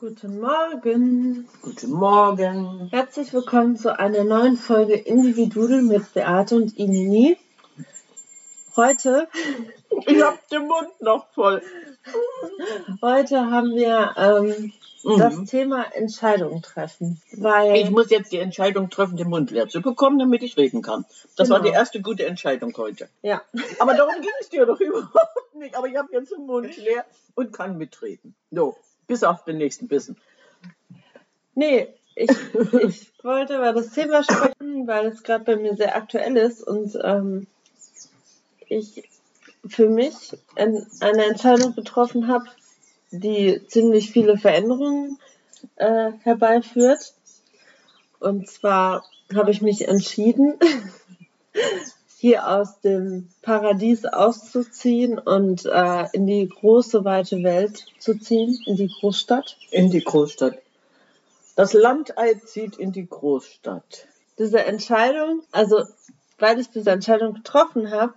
Guten 0.00 0.40
Morgen. 0.40 1.46
Guten 1.62 1.90
Morgen. 1.92 2.88
Herzlich 2.90 3.32
willkommen 3.34 3.76
zu 3.76 3.98
einer 3.98 4.24
neuen 4.24 4.56
Folge 4.56 4.94
Individudel 4.94 5.82
mit 5.82 6.14
Beate 6.14 6.56
und 6.56 6.76
Inini. 6.78 7.36
Heute, 8.76 9.28
Ich 10.06 10.22
hab 10.22 10.48
den 10.48 10.66
Mund 10.66 10.88
noch 11.00 11.26
voll. 11.34 11.62
heute 13.02 13.50
haben 13.50 13.74
wir 13.74 14.14
ähm, 14.16 14.72
Mhm. 15.02 15.18
das 15.18 15.44
Thema 15.44 15.84
Entscheidungen 15.94 16.60
treffen. 16.60 17.22
Weil, 17.32 17.76
Ich 17.76 17.88
muss 17.90 18.10
jetzt 18.10 18.32
die 18.32 18.38
Entscheidung 18.38 18.90
treffen, 18.90 19.16
den 19.16 19.30
Mund 19.30 19.50
leer 19.50 19.66
zu 19.66 19.80
bekommen, 19.80 20.18
damit 20.18 20.42
ich 20.42 20.58
reden 20.58 20.82
kann. 20.82 21.06
Das 21.36 21.48
war 21.48 21.58
Genau. 21.60 21.70
die 21.70 21.74
erste 21.74 22.02
gute 22.02 22.26
Entscheidung 22.26 22.74
heute. 22.76 23.08
ja, 23.22 23.40
Aber 23.78 23.94
darum 23.94 24.14
ging 24.20 24.30
es 24.42 24.50
dir 24.50 24.66
doch 24.66 24.78
überhaupt 24.80 25.54
nicht. 25.54 25.74
Aber 25.74 25.86
ich 25.86 25.96
habe 25.96 26.08
jetzt 26.12 26.32
den 26.32 26.44
Mund 26.46 26.76
leer 26.76 27.06
und 27.34 27.50
kann 27.52 27.78
mitreden. 27.78 28.34
So, 28.50 28.76
bis 29.10 29.24
auf 29.24 29.42
den 29.42 29.58
nächsten 29.58 29.88
Bissen. 29.88 30.16
nee, 31.56 31.88
ich, 32.14 32.30
ich 32.84 33.12
wollte 33.24 33.56
über 33.56 33.72
das 33.72 33.90
Thema 33.90 34.22
sprechen, 34.22 34.86
weil 34.86 35.06
es 35.06 35.24
gerade 35.24 35.44
bei 35.44 35.56
mir 35.56 35.74
sehr 35.74 35.96
aktuell 35.96 36.36
ist 36.36 36.62
und 36.62 36.96
ähm, 37.02 37.48
ich 38.68 39.02
für 39.66 39.88
mich 39.88 40.38
ein, 40.54 40.86
eine 41.00 41.24
Entscheidung 41.24 41.74
getroffen 41.74 42.28
habe, 42.28 42.44
die 43.10 43.60
ziemlich 43.66 44.12
viele 44.12 44.38
Veränderungen 44.38 45.18
äh, 45.74 46.12
herbeiführt. 46.22 47.12
Und 48.20 48.48
zwar 48.48 49.04
habe 49.34 49.50
ich 49.50 49.60
mich 49.60 49.88
entschieden, 49.88 50.54
hier 52.20 52.46
aus 52.46 52.82
dem 52.82 53.30
Paradies 53.40 54.04
auszuziehen 54.04 55.18
und 55.18 55.64
äh, 55.64 56.04
in 56.12 56.26
die 56.26 56.46
große, 56.46 57.02
weite 57.02 57.42
Welt 57.42 57.86
zu 57.98 58.14
ziehen, 58.18 58.58
in 58.66 58.76
die 58.76 58.90
Großstadt. 59.00 59.56
In 59.70 59.90
die 59.90 60.04
Großstadt. 60.04 60.58
Das 61.56 61.72
Landei 61.72 62.34
zieht 62.34 62.76
in 62.76 62.92
die 62.92 63.08
Großstadt. 63.08 64.06
Diese 64.38 64.62
Entscheidung, 64.62 65.44
also 65.50 65.82
weil 66.38 66.60
ich 66.60 66.68
diese 66.68 66.90
Entscheidung 66.90 67.32
getroffen 67.32 67.90
habe, 67.90 68.12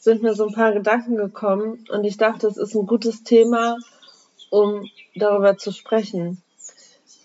sind 0.00 0.20
mir 0.20 0.34
so 0.34 0.48
ein 0.48 0.54
paar 0.54 0.72
Gedanken 0.72 1.16
gekommen 1.16 1.86
und 1.90 2.02
ich 2.02 2.16
dachte, 2.16 2.48
es 2.48 2.56
ist 2.56 2.74
ein 2.74 2.86
gutes 2.86 3.22
Thema, 3.22 3.78
um 4.50 4.90
darüber 5.14 5.56
zu 5.58 5.70
sprechen. 5.70 6.42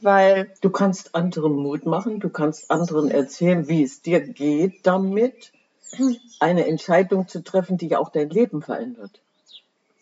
Weil 0.01 0.53
Du 0.61 0.69
kannst 0.69 1.15
anderen 1.15 1.55
Mut 1.55 1.87
machen, 1.87 2.19
du 2.19 2.29
kannst 2.29 2.69
anderen 2.69 3.09
erzählen, 3.09 3.67
wie 3.67 3.81
es 3.81 4.03
dir 4.03 4.19
geht 4.19 4.85
damit, 4.85 5.53
eine 6.39 6.67
Entscheidung 6.67 7.27
zu 7.27 7.43
treffen, 7.43 7.77
die 7.77 7.87
ja 7.87 7.99
auch 7.99 8.09
dein 8.09 8.29
Leben 8.29 8.61
verändert. 8.61 9.21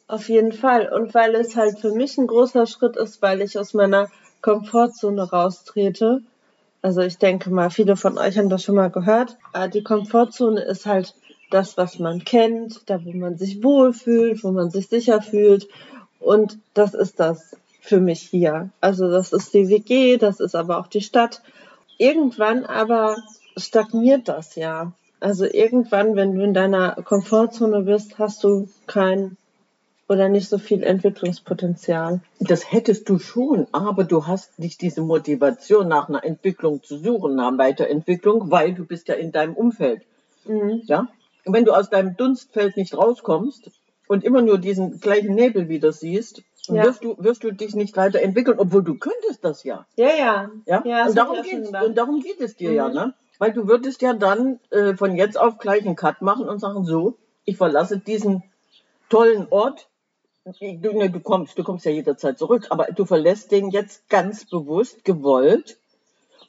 Auf 0.08 0.30
jeden 0.30 0.54
Fall. 0.54 0.92
Und 0.92 1.14
weil 1.14 1.36
es 1.36 1.56
halt 1.56 1.80
für 1.80 1.92
mich 1.92 2.18
ein 2.18 2.28
großer 2.28 2.66
Schritt 2.66 2.96
ist, 2.96 3.22
weil 3.22 3.42
ich 3.42 3.60
aus 3.60 3.74
meiner 3.74 4.10
Komfortzone 4.42 5.30
raustrete. 5.30 6.22
Also 6.82 7.02
ich 7.02 7.18
denke 7.18 7.50
mal, 7.50 7.70
viele 7.70 7.98
von 7.98 8.18
euch 8.18 8.38
haben 8.38 8.50
das 8.50 8.64
schon 8.64 8.76
mal 8.76 8.90
gehört. 8.90 9.38
Aber 9.52 9.68
Die 9.68 9.84
Komfortzone 9.84 10.62
ist 10.62 10.86
halt 10.86 11.14
das, 11.50 11.78
was 11.78 12.00
man 12.00 12.24
kennt, 12.24 12.82
da 12.90 13.04
wo 13.04 13.12
man 13.12 13.38
sich 13.38 13.64
wohlfühlt, 13.64 14.44
wo 14.44 14.52
man 14.52 14.70
sich 14.70 14.88
sicher 14.88 15.22
fühlt. 15.22 15.68
Und 16.20 16.58
das 16.74 16.94
ist 16.94 17.20
das 17.20 17.58
für 17.82 18.00
mich 18.00 18.22
hier. 18.22 18.70
Also 18.82 19.10
das 19.10 19.34
ist 19.34 19.54
die 19.54 19.70
WG, 19.70 20.18
das 20.18 20.40
ist 20.40 20.56
aber 20.56 20.78
auch 20.78 20.88
die 20.88 21.02
Stadt. 21.02 21.42
Irgendwann 21.98 22.66
aber 22.66 23.18
stagniert 23.58 24.28
das 24.28 24.56
ja. 24.56 24.92
Also 25.20 25.46
irgendwann, 25.46 26.16
wenn 26.16 26.36
du 26.36 26.44
in 26.44 26.54
deiner 26.54 26.94
Komfortzone 27.04 27.82
bist, 27.82 28.20
hast 28.20 28.44
du 28.44 28.70
kein 28.86 29.38
oder 30.10 30.30
nicht 30.30 30.48
so 30.48 30.58
viel 30.58 30.84
Entwicklungspotenzial. 30.84 32.22
Das 32.40 32.72
hättest 32.72 33.10
du 33.10 33.20
schon, 33.20 33.68
aber 33.74 34.06
du 34.06 34.26
hast 34.26 34.58
nicht 34.58 34.82
diese 34.82 35.02
Motivation 35.02 35.88
nach 35.88 36.08
einer 36.08 36.24
Entwicklung 36.24 36.82
zu 36.82 36.98
suchen, 36.98 37.36
nach 37.36 37.50
einer 37.50 37.58
Weiterentwicklung, 37.58 38.50
weil 38.50 38.74
du 38.74 38.86
bist 38.86 39.10
ja 39.10 39.16
in 39.16 39.32
deinem 39.34 39.54
Umfeld. 39.54 40.02
Mhm. 40.46 40.82
Ja? 40.86 41.10
Und 41.46 41.54
wenn 41.54 41.66
du 41.66 41.74
aus 41.74 41.90
deinem 41.90 42.16
Dunstfeld 42.16 42.78
nicht 42.78 42.96
rauskommst 42.96 43.70
und 44.08 44.24
immer 44.24 44.42
nur 44.42 44.60
diesen 44.60 45.00
gleichen 45.02 45.36
Nebel 45.36 45.68
wieder 45.68 45.92
siehst, 45.92 46.42
Ja. 46.70 46.84
wirst, 46.84 47.04
du, 47.04 47.16
wirst 47.18 47.44
du 47.44 47.52
dich 47.52 47.76
nicht 47.76 47.96
weiterentwickeln, 47.98 48.60
obwohl 48.60 48.84
du 48.84 48.96
könntest 48.98 49.44
das 49.44 49.64
ja. 49.64 49.86
Ja, 49.98 50.10
ja. 50.18 50.52
Ja? 50.66 50.84
Ja, 50.86 51.06
und, 51.08 51.18
darum 51.18 51.42
gedacht. 51.42 51.86
und 51.86 51.98
darum 51.98 52.22
geht 52.22 52.40
es 52.40 52.56
dir 52.56 52.70
Mhm. 52.70 52.76
ja, 52.76 52.90
ne? 52.90 53.14
Weil 53.40 53.54
du 53.54 53.68
würdest 53.68 54.02
ja 54.02 54.14
dann 54.14 54.60
äh, 54.72 54.96
von 54.96 55.16
jetzt 55.16 55.38
auf 55.38 55.58
gleich 55.58 55.86
einen 55.86 55.96
Cut 55.96 56.22
machen 56.22 56.48
und 56.48 56.60
sagen, 56.60 56.86
so, 56.86 57.18
ich 57.46 57.58
verlasse 57.58 58.00
diesen 58.00 58.44
tollen 59.10 59.48
Ort. 59.50 59.88
Du, 60.44 60.94
ne, 60.94 61.10
du 61.10 61.20
kommst, 61.20 61.58
du 61.58 61.64
kommst 61.64 61.86
ja 61.86 61.92
jederzeit 61.92 62.38
zurück, 62.38 62.68
aber 62.70 62.86
du 62.86 63.06
verlässt 63.06 63.52
den 63.52 63.70
jetzt 63.70 64.10
ganz 64.10 64.50
bewusst, 64.50 65.04
gewollt, 65.04 65.78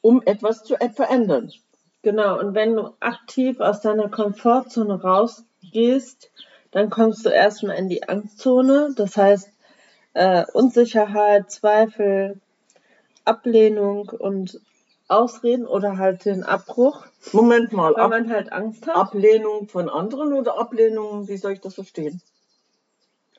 um 0.01 0.21
etwas 0.25 0.63
zu 0.63 0.79
äh, 0.79 0.89
verändern. 0.89 1.51
Genau. 2.01 2.39
Und 2.39 2.55
wenn 2.55 2.75
du 2.75 2.93
aktiv 3.01 3.59
aus 3.59 3.81
deiner 3.81 4.09
Komfortzone 4.09 5.01
rausgehst, 5.01 6.31
dann 6.71 6.89
kommst 6.89 7.25
du 7.25 7.29
erstmal 7.29 7.77
in 7.77 7.89
die 7.89 8.07
Angstzone. 8.07 8.93
Das 8.95 9.17
heißt, 9.17 9.51
äh, 10.13 10.45
Unsicherheit, 10.53 11.51
Zweifel, 11.51 12.39
Ablehnung 13.25 14.09
und 14.09 14.61
Ausreden 15.09 15.65
oder 15.67 15.97
halt 15.97 16.25
den 16.25 16.43
Abbruch, 16.43 17.05
Moment 17.33 17.73
mal, 17.73 17.93
weil 17.95 18.03
Ab 18.03 18.09
man 18.11 18.29
halt 18.29 18.51
Angst 18.51 18.87
hat. 18.87 18.95
Ablehnung 18.95 19.67
von 19.67 19.89
anderen 19.89 20.33
oder 20.33 20.57
Ablehnung, 20.57 21.27
wie 21.27 21.37
soll 21.37 21.53
ich 21.53 21.61
das 21.61 21.75
verstehen? 21.75 22.21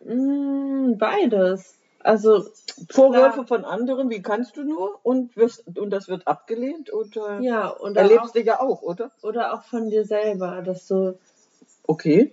Mm, 0.05 0.97
beides. 0.99 1.77
Also 2.03 2.45
Vorwürfe 2.91 3.47
von 3.47 3.65
anderen, 3.65 4.09
wie 4.11 4.23
kannst 4.23 4.57
du 4.57 4.65
nur? 4.65 4.99
Und, 5.03 5.37
wirst, 5.37 5.65
und 5.77 5.91
das 5.91 6.09
wird 6.09 6.27
abgelehnt? 6.27 6.93
Oder 6.93 7.41
ja, 7.41 7.69
und 7.69 7.97
auch, 7.99 8.03
erlebst 8.03 8.35
du 8.35 8.41
ja 8.41 8.61
auch, 8.61 8.83
oder? 8.83 9.11
oder 9.23 9.55
auch 9.55 9.63
von 9.65 9.91
dir 9.91 10.05
selber, 10.05 10.63
dass 10.63 10.87
du 10.89 11.19
Okay. 11.87 12.33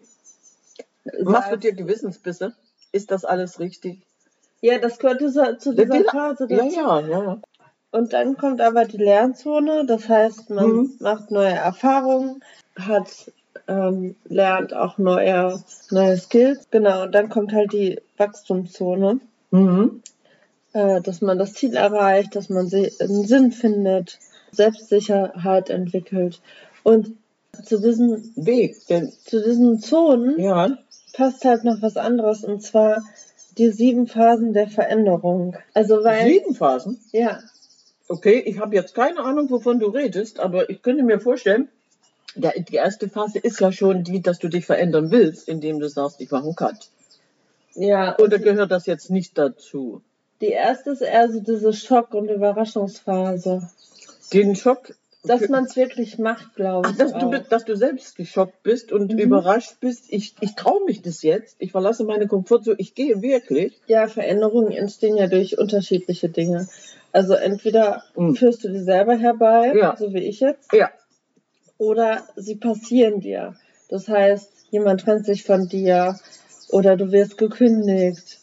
Machst 1.23 1.51
du 1.51 1.57
dir 1.57 1.73
Gewissensbisse? 1.73 2.53
Ist 2.91 3.11
das 3.11 3.25
alles 3.25 3.59
richtig? 3.59 4.01
ja, 4.61 4.77
das 4.79 4.99
gehört 4.99 5.21
dieser, 5.21 5.57
zu 5.59 5.71
Ja, 5.73 5.83
dieser 5.85 5.99
die- 5.99 6.03
Phase 6.05 6.47
dazu. 6.47 6.65
ja, 6.75 6.99
ja. 7.01 7.23
ja. 7.23 7.41
Und 7.91 8.13
dann 8.13 8.37
kommt 8.37 8.61
aber 8.61 8.85
die 8.85 8.97
Lernzone, 8.97 9.85
das 9.85 10.07
heißt, 10.09 10.49
man 10.49 10.69
Mhm. 10.69 10.91
macht 10.99 11.31
neue 11.31 11.53
Erfahrungen, 11.53 12.43
hat 12.77 13.31
ähm, 13.69 14.15
lernt 14.29 14.73
auch 14.73 14.97
neue, 14.97 15.61
neue 15.91 16.17
Skills. 16.17 16.67
Genau, 16.71 17.03
und 17.03 17.13
dann 17.13 17.27
kommt 17.27 17.51
halt 17.51 17.73
die 17.73 17.99
Wachstumszone, 18.17 19.19
Mhm. 19.51 20.01
äh, 20.73 21.01
dass 21.01 21.21
man 21.21 21.37
das 21.37 21.53
Ziel 21.53 21.75
erreicht, 21.75 22.35
dass 22.35 22.47
man 22.49 22.69
einen 22.71 23.25
Sinn 23.27 23.51
findet, 23.51 24.19
Selbstsicherheit 24.51 25.69
entwickelt. 25.69 26.39
Und 26.83 27.17
zu 27.65 27.79
diesen, 27.81 28.31
Weg. 28.35 28.77
Denn, 28.87 29.11
zu 29.25 29.43
diesen 29.43 29.79
Zonen 29.79 30.39
ja. 30.39 30.77
passt 31.13 31.43
halt 31.43 31.63
noch 31.65 31.81
was 31.81 31.97
anderes, 31.97 32.43
und 32.45 32.61
zwar 32.61 33.03
die 33.57 33.71
sieben 33.71 34.07
Phasen 34.07 34.53
der 34.53 34.69
Veränderung. 34.69 35.55
Also 35.73 36.03
weil, 36.03 36.27
Sieben 36.27 36.53
Phasen. 36.55 36.99
ja, 37.11 37.39
Okay, 38.09 38.41
ich 38.45 38.59
habe 38.59 38.75
jetzt 38.75 38.95
keine 38.95 39.19
Ahnung, 39.19 39.49
wovon 39.49 39.79
du 39.79 39.87
redest, 39.87 40.39
aber 40.39 40.69
ich 40.69 40.81
könnte 40.81 41.03
mir 41.03 41.19
vorstellen, 41.19 41.67
der, 42.35 42.53
die 42.59 42.75
erste 42.75 43.09
Phase 43.09 43.39
ist 43.39 43.59
ja 43.59 43.71
schon 43.71 44.03
die, 44.03 44.21
dass 44.21 44.39
du 44.39 44.47
dich 44.47 44.65
verändern 44.65 45.11
willst, 45.11 45.47
indem 45.49 45.79
du 45.79 45.89
sagst, 45.89 46.21
ich 46.21 46.31
mache 46.31 46.43
einen 46.43 46.55
Cut. 46.55 46.89
ja, 47.75 48.17
Oder 48.19 48.39
gehört 48.39 48.71
das 48.71 48.85
jetzt 48.85 49.09
nicht 49.09 49.37
dazu? 49.37 50.01
Die 50.39 50.51
erste 50.51 50.91
ist 50.91 51.01
eher 51.01 51.31
so 51.31 51.39
diese 51.39 51.73
Schock- 51.73 52.13
und 52.13 52.29
Überraschungsphase. 52.29 53.67
Den 54.31 54.55
Schock, 54.55 54.93
Dass 55.23 55.49
man 55.49 55.65
es 55.65 55.75
wirklich 55.75 56.19
macht, 56.19 56.55
glaube 56.55 56.91
ich. 56.91 56.97
dass, 56.97 57.11
du, 57.13 57.31
dass 57.49 57.65
du 57.65 57.75
selbst 57.75 58.15
geschockt 58.15 58.61
bist 58.61 58.91
und 58.91 59.13
Mhm. 59.13 59.19
überrascht 59.19 59.77
bist, 59.81 60.05
ich, 60.09 60.35
ich 60.39 60.53
traue 60.55 60.85
mich 60.85 61.01
das 61.01 61.23
jetzt, 61.23 61.55
ich 61.59 61.71
verlasse 61.71 62.03
meine 62.03 62.27
Komfortzone, 62.27 62.75
ich 62.79 62.93
gehe 62.93 63.21
wirklich. 63.21 63.73
Ja, 63.87 64.07
Veränderungen 64.07 64.71
entstehen 64.71 65.17
ja 65.17 65.27
durch 65.27 65.57
unterschiedliche 65.57 66.29
Dinge. 66.29 66.67
Also 67.17 67.33
entweder 67.33 68.03
Mhm. 68.15 68.35
führst 68.35 68.63
du 68.63 68.69
die 68.69 68.79
selber 68.83 69.15
herbei, 69.15 69.73
Ja. 69.75 69.95
so 69.97 70.13
wie 70.13 70.19
ich 70.23 70.39
jetzt, 70.39 70.71
Ja. 70.71 70.91
oder 71.79 72.21
sie 72.35 72.53
passieren 72.57 73.21
dir. 73.21 73.55
Das 73.89 74.07
heißt, 74.07 74.67
jemand 74.69 75.01
trennt 75.01 75.25
sich 75.25 75.43
von 75.43 75.67
dir 75.67 76.15
oder 76.69 76.95
du 76.95 77.11
wirst 77.11 77.39
gekündigt 77.39 78.37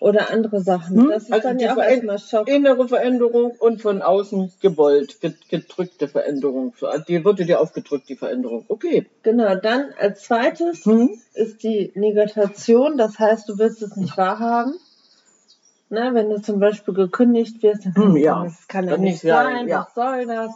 oder 0.00 0.30
andere 0.30 0.62
Sachen. 0.62 1.02
Hm, 1.02 1.08
Das 1.10 1.24
ist 1.24 1.32
also 1.32 1.48
dann 1.48 1.58
ja 1.58 1.74
auch 1.74 1.82
erstmal 1.82 2.18
Schock. 2.18 2.48
Innere 2.48 2.88
Veränderung 2.88 3.50
und 3.58 3.82
von 3.82 4.00
außen 4.00 4.52
gewollt, 4.62 5.20
ge- 5.20 5.34
gedrückte 5.50 6.08
Veränderung. 6.08 6.72
So, 6.80 6.86
Die 7.06 7.22
wurde 7.26 7.44
dir 7.44 7.60
aufgedrückt, 7.60 8.08
die 8.08 8.16
Veränderung. 8.16 8.64
Okay. 8.68 9.04
Genau, 9.22 9.54
dann 9.56 9.90
als 10.00 10.22
zweites 10.22 10.86
Hm? 10.86 11.10
ist 11.34 11.62
die 11.62 11.92
Negation, 11.94 12.96
das 12.96 13.18
heißt, 13.18 13.46
du 13.50 13.58
willst 13.58 13.82
es 13.82 13.96
nicht 13.96 14.16
wahrhaben. 14.16 14.72
Ne, 15.90 16.10
wenn 16.12 16.28
du 16.28 16.40
zum 16.42 16.60
Beispiel 16.60 16.92
gekündigt 16.94 17.62
wirst, 17.62 17.86
dann 17.86 17.94
Hm, 17.94 18.16
ja. 18.16 18.44
das 18.44 18.68
kann 18.68 18.86
ja 18.88 18.96
nicht 18.98 19.20
sein, 19.22 19.66
ja. 19.68 19.86
was 19.86 19.94
soll 19.94 20.26
das 20.26 20.52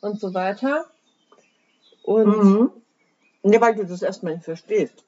und 0.00 0.20
so 0.20 0.32
weiter. 0.34 0.84
Und 2.04 2.26
Mhm. 2.26 2.70
Ja, 3.42 3.60
weil 3.60 3.74
du 3.74 3.84
das 3.86 4.02
erstmal 4.02 4.34
nicht 4.34 4.44
verstehst. 4.44 5.04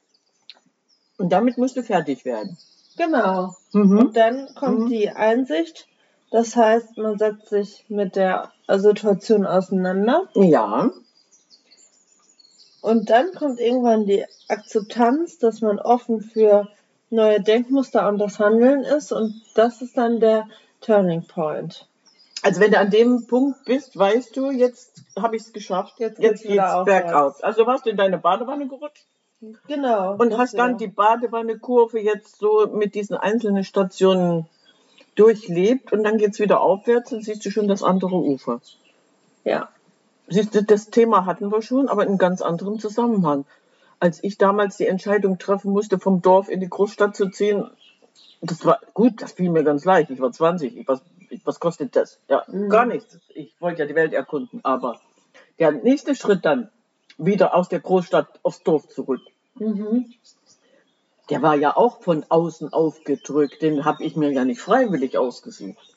Und 1.18 1.30
damit 1.30 1.58
musst 1.58 1.76
du 1.76 1.82
fertig 1.82 2.24
werden. 2.24 2.56
genau. 2.96 3.54
Mhm. 3.72 3.98
Und 3.98 4.16
dann 4.16 4.54
kommt 4.54 4.80
Mhm. 4.80 4.86
die 4.88 5.10
Einsicht, 5.10 5.86
Das 6.32 6.54
heißt, 6.54 6.96
man 6.96 7.18
setzt 7.18 7.48
sich 7.48 7.84
mit 7.88 8.14
der 8.14 8.52
Situation 8.68 9.44
auseinander 9.44 10.28
Ja, 10.34 10.88
und 12.82 13.10
dann 13.10 13.32
kommt 13.34 13.58
irgendwann 13.60 14.06
die 14.06 14.24
Akzeptanz, 14.48 15.38
dass 15.38 15.60
man 15.60 15.78
offen 15.80 16.20
für 16.20 16.68
neue 17.10 17.40
Denkmuster 17.40 18.08
und 18.08 18.18
das 18.18 18.38
Handeln 18.38 18.82
ist 18.82 19.12
und 19.12 19.34
das 19.54 19.82
ist 19.82 19.96
dann 19.96 20.20
der 20.20 20.48
Turning 20.80 21.24
Point. 21.26 21.86
also 22.42 22.60
wenn 22.60 22.70
du 22.70 22.78
an 22.78 22.90
dem 22.90 23.26
Punkt 23.26 23.64
bist, 23.64 23.96
weißt 23.98 24.36
du, 24.36 24.50
jetzt 24.50 25.02
habe 25.18 25.36
ich 25.36 25.42
es 25.42 25.52
geschafft, 25.52 25.94
Jetzt 25.98 26.18
jetzt 26.20 26.42
geht's 26.42 26.62
aufwärts. 26.62 27.06
bergauf. 27.06 27.44
Also 27.44 27.66
warst 27.66 27.84
du 27.86 27.90
in 27.90 27.96
deine 27.96 28.18
Badewanne 28.18 28.66
gerutscht 28.68 29.06
Genau. 29.66 30.16
und 30.18 30.36
hast 30.36 30.56
dann 30.58 30.72
ja. 30.72 30.76
die 30.76 30.86
Badewanne-Kurve 30.88 31.98
jetzt 31.98 32.38
so 32.38 32.66
mit 32.74 32.94
diesen 32.94 33.16
einzelnen 33.16 33.64
Stationen 33.64 34.46
durchlebt 35.14 35.92
und 35.92 36.04
dann 36.04 36.18
geht's 36.18 36.38
wieder 36.38 36.60
aufwärts 36.60 37.12
und 37.12 37.24
siehst 37.24 37.44
du 37.44 37.50
schon 37.50 37.66
das 37.68 37.82
andere 37.82 38.16
Ufer. 38.16 38.60
Ja. 39.44 39.68
Siehst 40.28 40.54
du, 40.54 40.62
das 40.62 40.90
Thema 40.90 41.26
hatten 41.26 41.50
wir 41.50 41.60
schon, 41.62 41.88
aber 41.88 42.06
in 42.06 42.16
ganz 42.18 42.40
anderem 42.42 42.78
Zusammenhang. 42.78 43.44
Als 44.00 44.24
ich 44.24 44.38
damals 44.38 44.78
die 44.78 44.86
Entscheidung 44.86 45.38
treffen 45.38 45.72
musste, 45.72 45.98
vom 45.98 46.22
Dorf 46.22 46.48
in 46.48 46.60
die 46.60 46.68
Großstadt 46.68 47.14
zu 47.14 47.28
ziehen, 47.28 47.70
das 48.40 48.64
war 48.64 48.80
gut, 48.94 49.20
das 49.20 49.32
fiel 49.32 49.50
mir 49.50 49.62
ganz 49.62 49.84
leicht. 49.84 50.10
Ich 50.10 50.20
war 50.20 50.32
20. 50.32 50.76
Ich, 50.76 50.88
was, 50.88 51.02
ich, 51.28 51.44
was 51.44 51.60
kostet 51.60 51.94
das? 51.94 52.18
Ja, 52.28 52.42
Mhm. 52.48 52.70
gar 52.70 52.86
nichts. 52.86 53.18
Ich 53.34 53.54
wollte 53.60 53.80
ja 53.82 53.86
die 53.86 53.94
Welt 53.94 54.14
erkunden. 54.14 54.60
Aber 54.62 54.98
der 55.58 55.72
nächste 55.72 56.14
Schritt 56.14 56.44
dann, 56.46 56.70
wieder 57.18 57.54
aus 57.54 57.68
der 57.68 57.80
Großstadt 57.80 58.40
aufs 58.42 58.62
Dorf 58.62 58.88
zurück, 58.88 59.20
Mhm. 59.56 60.10
der 61.28 61.42
war 61.42 61.54
ja 61.54 61.76
auch 61.76 62.00
von 62.00 62.24
außen 62.26 62.72
aufgedrückt. 62.72 63.60
Den 63.60 63.84
habe 63.84 64.02
ich 64.02 64.16
mir 64.16 64.32
ja 64.32 64.46
nicht 64.46 64.62
freiwillig 64.62 65.18
ausgesucht, 65.18 65.94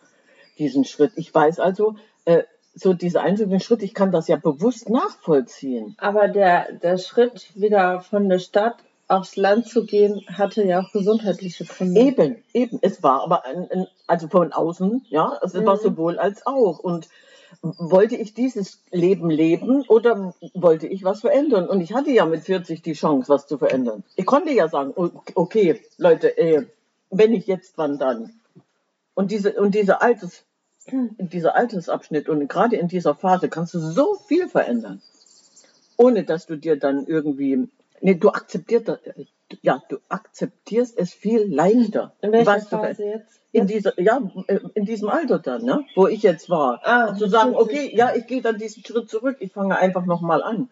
diesen 0.58 0.84
Schritt. 0.84 1.14
Ich 1.16 1.34
weiß 1.34 1.62
also, 1.62 1.96
äh, 2.26 2.44
so 2.76 2.94
diese 2.94 3.22
einzelnen 3.22 3.60
Schritte, 3.60 3.86
ich 3.86 3.94
kann 3.94 4.12
das 4.12 4.28
ja 4.28 4.36
bewusst 4.36 4.90
nachvollziehen. 4.90 5.96
Aber 6.00 6.28
der, 6.28 6.74
der 6.74 6.98
Schritt, 6.98 7.50
wieder 7.56 8.02
von 8.02 8.30
der 8.30 8.40
Stadt 8.40 8.78
aufs 9.08 9.36
Land 9.36 9.68
zu 9.68 9.86
gehen, 9.86 10.26
hatte 10.28 10.64
ja 10.64 10.82
auch 10.82 10.92
gesundheitliche 10.92 11.66
Gründe. 11.66 12.02
Eben, 12.02 12.44
eben. 12.54 12.80
Es 12.82 13.04
war 13.04 13.22
aber 13.22 13.46
ein, 13.46 13.70
ein, 13.70 13.88
also 14.08 14.28
von 14.28 14.54
außen, 14.54 15.06
ja, 15.10 15.38
es 15.44 15.54
war 15.54 15.76
Mhm. 15.76 15.82
sowohl 15.82 16.18
als 16.20 16.46
auch. 16.48 16.80
Und 16.80 17.10
wollte 17.62 18.16
ich 18.16 18.34
dieses 18.34 18.82
Leben 18.92 19.30
leben 19.30 19.84
oder 19.88 20.34
wollte 20.54 20.88
ich 20.88 21.04
was 21.04 21.22
verändern? 21.22 21.68
Und 21.68 21.82
ich 21.82 21.94
hatte 21.94 22.12
ja 22.12 22.26
mit 22.26 22.42
40 22.44 22.82
die 22.82 22.94
Chance, 22.94 23.30
was 23.30 23.46
zu 23.46 23.58
verändern. 23.58 24.04
Ich 24.16 24.26
konnte 24.26 24.52
ja 24.52 24.68
sagen, 24.68 24.94
okay, 25.36 25.82
Leute, 25.98 26.36
äh, 26.38 26.66
wenn 27.12 27.34
ich 27.34 27.46
jetzt, 27.46 27.78
wann 27.78 28.00
dann? 28.00 28.32
Und 29.14 29.32
diese, 29.32 29.54
und 29.54 29.76
diese 29.76 30.02
Alters, 30.02 30.44
dieser 30.92 31.56
Altersabschnitt 31.56 32.30
und 32.30 32.48
gerade 32.48 32.76
in 32.76 32.88
dieser 32.88 33.16
Phase 33.16 33.50
kannst 33.50 33.74
du 33.74 33.80
so 33.80 34.16
viel 34.28 34.48
verändern. 34.48 35.02
Ohne 35.98 36.24
dass 36.24 36.46
du 36.46 36.58
dir 36.58 36.78
dann 36.78 37.06
irgendwie, 37.06 37.70
nee, 38.02 38.16
du 38.16 38.30
akzeptierst, 38.30 38.92
ja, 39.62 39.82
du 39.90 39.98
akzeptierst 40.10 40.98
es 40.98 41.14
viel 41.14 41.54
leichter. 41.54 42.14
In 42.22 42.32
welcher 42.32 42.60
du 42.60 42.68
Phase 42.68 43.04
jetzt? 43.04 43.40
in 43.54 43.68
dieser, 43.68 44.00
ja, 44.02 44.20
in 44.74 44.86
diesem 44.86 45.10
Alter 45.10 45.40
dann, 45.40 45.64
ne, 45.64 45.86
wo 45.96 46.08
ich 46.08 46.24
jetzt 46.24 46.50
war. 46.50 46.82
Ah, 46.84 47.16
zu 47.16 47.28
sagen, 47.28 47.52
40. 47.52 47.62
okay, 47.62 47.96
ja, 47.96 48.16
ich 48.16 48.26
gehe 48.26 48.42
dann 48.42 48.58
diesen 48.58 48.84
Schritt 48.84 49.10
zurück, 49.10 49.38
ich 49.40 49.54
fange 49.54 49.78
einfach 49.78 50.06
nochmal 50.06 50.42
an. 50.42 50.70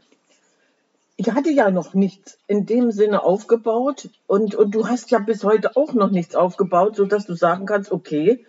Ich 1.15 1.31
hatte 1.31 1.51
ja 1.51 1.69
noch 1.69 1.93
nichts 1.93 2.39
in 2.47 2.65
dem 2.65 2.91
Sinne 2.91 3.23
aufgebaut 3.23 4.09
und, 4.25 4.55
und 4.55 4.73
du 4.73 4.87
hast 4.87 5.11
ja 5.11 5.19
bis 5.19 5.43
heute 5.43 5.75
auch 5.75 5.93
noch 5.93 6.09
nichts 6.09 6.35
aufgebaut, 6.35 6.95
sodass 6.95 7.27
du 7.27 7.35
sagen 7.35 7.67
kannst, 7.67 7.91
okay, 7.91 8.43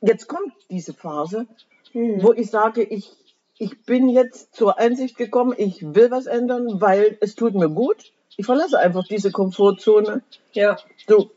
jetzt 0.00 0.26
kommt 0.28 0.52
diese 0.70 0.94
Phase, 0.94 1.46
Hm. 1.92 2.22
wo 2.22 2.32
ich 2.32 2.50
sage, 2.50 2.82
ich, 2.82 3.10
ich 3.56 3.82
bin 3.84 4.08
jetzt 4.10 4.54
zur 4.54 4.78
Einsicht 4.78 5.16
gekommen, 5.16 5.54
ich 5.56 5.82
will 5.94 6.10
was 6.10 6.26
ändern, 6.26 6.80
weil 6.80 7.16
es 7.20 7.34
tut 7.34 7.54
mir 7.54 7.70
gut. 7.70 8.12
Ich 8.36 8.44
verlasse 8.46 8.78
einfach 8.78 9.04
diese 9.08 9.30
Komfortzone. 9.32 10.22
Ja, 10.52 10.76
So, 11.06 11.30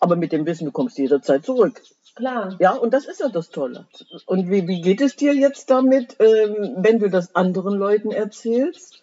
aber 0.00 0.16
mit 0.16 0.32
dem 0.32 0.46
Wissen, 0.46 0.64
du 0.64 0.72
kommst 0.72 0.96
jederzeit 0.98 1.44
zurück. 1.44 1.82
klar. 2.14 2.56
Ja, 2.58 2.72
und 2.72 2.94
das 2.94 3.04
ist 3.06 3.20
ja 3.20 3.28
das 3.28 3.50
Tolle. 3.50 3.86
Und 4.24 4.50
wie, 4.50 4.66
wie 4.66 4.80
geht 4.80 5.00
es 5.02 5.14
dir 5.16 5.34
jetzt 5.34 5.68
damit, 5.70 6.16
ähm, 6.20 6.74
wenn 6.78 6.98
du 6.98 7.10
das 7.10 7.34
anderen 7.36 7.74
Leuten 7.74 8.10
erzählst? 8.10 9.02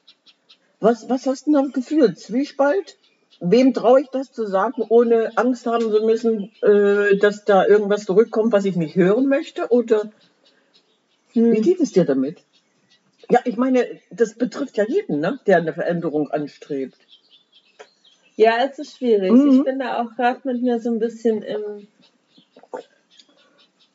Was, 0.79 1.07
was 1.07 1.27
hast 1.27 1.45
du 1.47 1.53
denn 1.53 1.63
da 1.65 1.69
gefühlt? 1.71 2.19
Zwiespalt? 2.19 2.97
Wem 3.39 3.73
traue 3.73 4.01
ich 4.01 4.09
das 4.09 4.31
zu 4.31 4.45
sagen, 4.47 4.85
ohne 4.89 5.31
Angst 5.37 5.65
haben 5.65 5.91
zu 5.91 6.01
müssen, 6.05 6.51
äh, 6.61 7.17
dass 7.17 7.45
da 7.45 7.65
irgendwas 7.65 8.05
zurückkommt, 8.05 8.53
was 8.53 8.65
ich 8.65 8.75
nicht 8.75 8.95
hören 8.95 9.27
möchte? 9.27 9.67
Oder 9.69 10.11
wie 11.33 11.41
Hm. 11.41 11.61
geht 11.61 11.79
es 11.79 11.91
dir 11.91 12.05
damit? 12.05 12.37
Ja, 13.29 13.39
ich 13.45 13.57
meine, 13.57 13.87
das 14.11 14.35
betrifft 14.35 14.77
ja 14.77 14.85
jeden, 14.87 15.19
ne, 15.19 15.39
der 15.47 15.57
eine 15.57 15.73
Veränderung 15.73 16.29
anstrebt. 16.29 16.97
Ja, 18.35 18.57
es 18.65 18.79
ist 18.79 18.97
schwierig. 18.97 19.31
Mhm. 19.31 19.59
Ich 19.59 19.63
bin 19.63 19.79
da 19.79 20.01
auch 20.01 20.15
gerade 20.15 20.41
mit 20.43 20.61
mir 20.61 20.79
so 20.79 20.89
ein 20.91 20.99
bisschen 20.99 21.41
im 21.41 21.87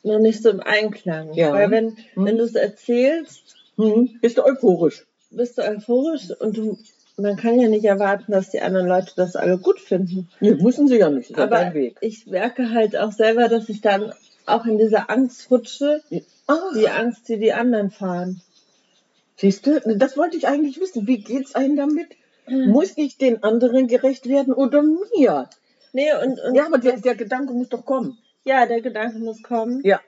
noch 0.03 0.19
nicht 0.19 0.43
so 0.43 0.51
im 0.51 0.61
Einklang. 0.61 1.35
Ja. 1.35 1.53
Weil 1.53 1.71
wenn, 1.71 1.97
Mhm. 2.15 2.27
wenn 2.27 2.39
du 2.39 2.45
es 2.45 2.55
erzählst, 2.55 3.57
Hm, 3.77 4.19
bist 4.21 4.39
du 4.39 4.45
euphorisch? 4.45 5.05
bist 5.31 5.59
du 5.59 5.63
euphorisch 5.63 6.31
und 6.41 6.57
du 6.57 6.79
man 7.19 7.37
kann 7.37 7.59
ja 7.61 7.69
nicht 7.69 7.85
erwarten, 7.85 8.33
dass 8.33 8.51
die 8.51 8.61
anderen 8.61 8.87
Leute 8.89 9.13
das 9.17 9.37
alle 9.37 9.59
gut 9.59 9.81
finden. 9.81 10.29
Nee, 10.41 10.53
müssen 10.55 10.89
sie 10.89 10.99
ja 10.99 11.11
nicht. 11.11 11.31
Das 11.31 11.39
Aber 11.51 11.75
ich 12.01 12.27
merke 12.27 12.71
halt 12.71 12.97
auch 12.97 13.13
selber, 13.13 13.49
dass 13.49 13.69
ich 13.69 13.81
dann 13.81 14.13
auch 14.47 14.65
in 14.67 14.79
diese 14.79 15.09
Angst 15.09 15.51
rutsche, 15.51 16.03
Ah, 16.47 16.73
die 16.75 16.89
Angst, 16.89 17.29
die 17.29 17.39
die 17.39 17.53
anderen 17.53 17.91
fahren. 17.91 18.41
Siehst 19.37 19.67
du, 19.67 19.81
das 19.97 20.17
wollte 20.17 20.37
ich 20.37 20.49
eigentlich 20.49 20.81
wissen. 20.81 21.07
Wie 21.07 21.19
geht's 21.19 21.55
einem 21.55 21.77
damit? 21.77 22.09
Hm. 22.47 22.71
Muss 22.71 22.97
ich 22.97 23.19
den 23.19 23.43
anderen 23.43 23.87
gerecht 23.87 24.27
werden 24.29 24.55
oder 24.55 24.83
mir? 24.83 25.49
Nee, 25.93 26.09
und, 26.25 26.41
und 26.41 26.55
Ja, 26.55 26.67
aber 26.67 26.79
der, 26.79 26.99
der 26.99 27.15
Gedanke 27.15 27.53
muss 27.53 27.69
doch 27.69 27.85
kommen. 27.85 28.17
ja, 28.45 28.65
der 28.67 28.81
Gedanke 28.81 29.19
muss 29.19 29.43
kommen. 29.43 29.83
Ja. 29.85 30.01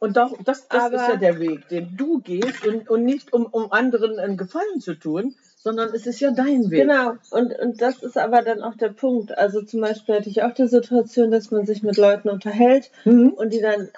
Und 0.00 0.16
doch, 0.16 0.36
das, 0.44 0.66
das 0.68 0.82
Aber- 0.84 0.96
ist 0.96 1.08
ja 1.08 1.16
der 1.16 1.38
Weg, 1.38 1.68
den 1.68 1.96
du 1.96 2.18
gehst 2.20 2.66
und, 2.66 2.90
und 2.90 3.04
nicht 3.04 3.32
um, 3.32 3.46
um 3.46 3.70
anderen 3.72 4.18
einen 4.18 4.36
Gefallen 4.36 4.80
zu 4.80 4.94
tun, 4.94 5.34
sondern 5.62 5.92
es 5.94 6.06
ist 6.06 6.20
ja 6.20 6.30
dein 6.30 6.70
Weg. 6.70 6.82
Genau, 6.86 7.12
und, 7.30 7.58
und 7.58 7.80
das 7.82 8.02
ist 8.02 8.16
aber 8.16 8.42
dann 8.42 8.62
auch 8.62 8.76
der 8.76 8.90
Punkt. 8.90 9.36
Also 9.36 9.62
zum 9.62 9.80
Beispiel 9.80 10.14
hatte 10.16 10.28
ich 10.30 10.42
auch 10.42 10.54
die 10.54 10.68
Situation, 10.68 11.30
dass 11.30 11.50
man 11.50 11.66
sich 11.66 11.82
mit 11.82 11.96
Leuten 11.96 12.28
unterhält 12.28 12.90
Mhm. 13.04 13.30
und 13.30 13.52
die 13.52 13.60
dann 13.60 13.88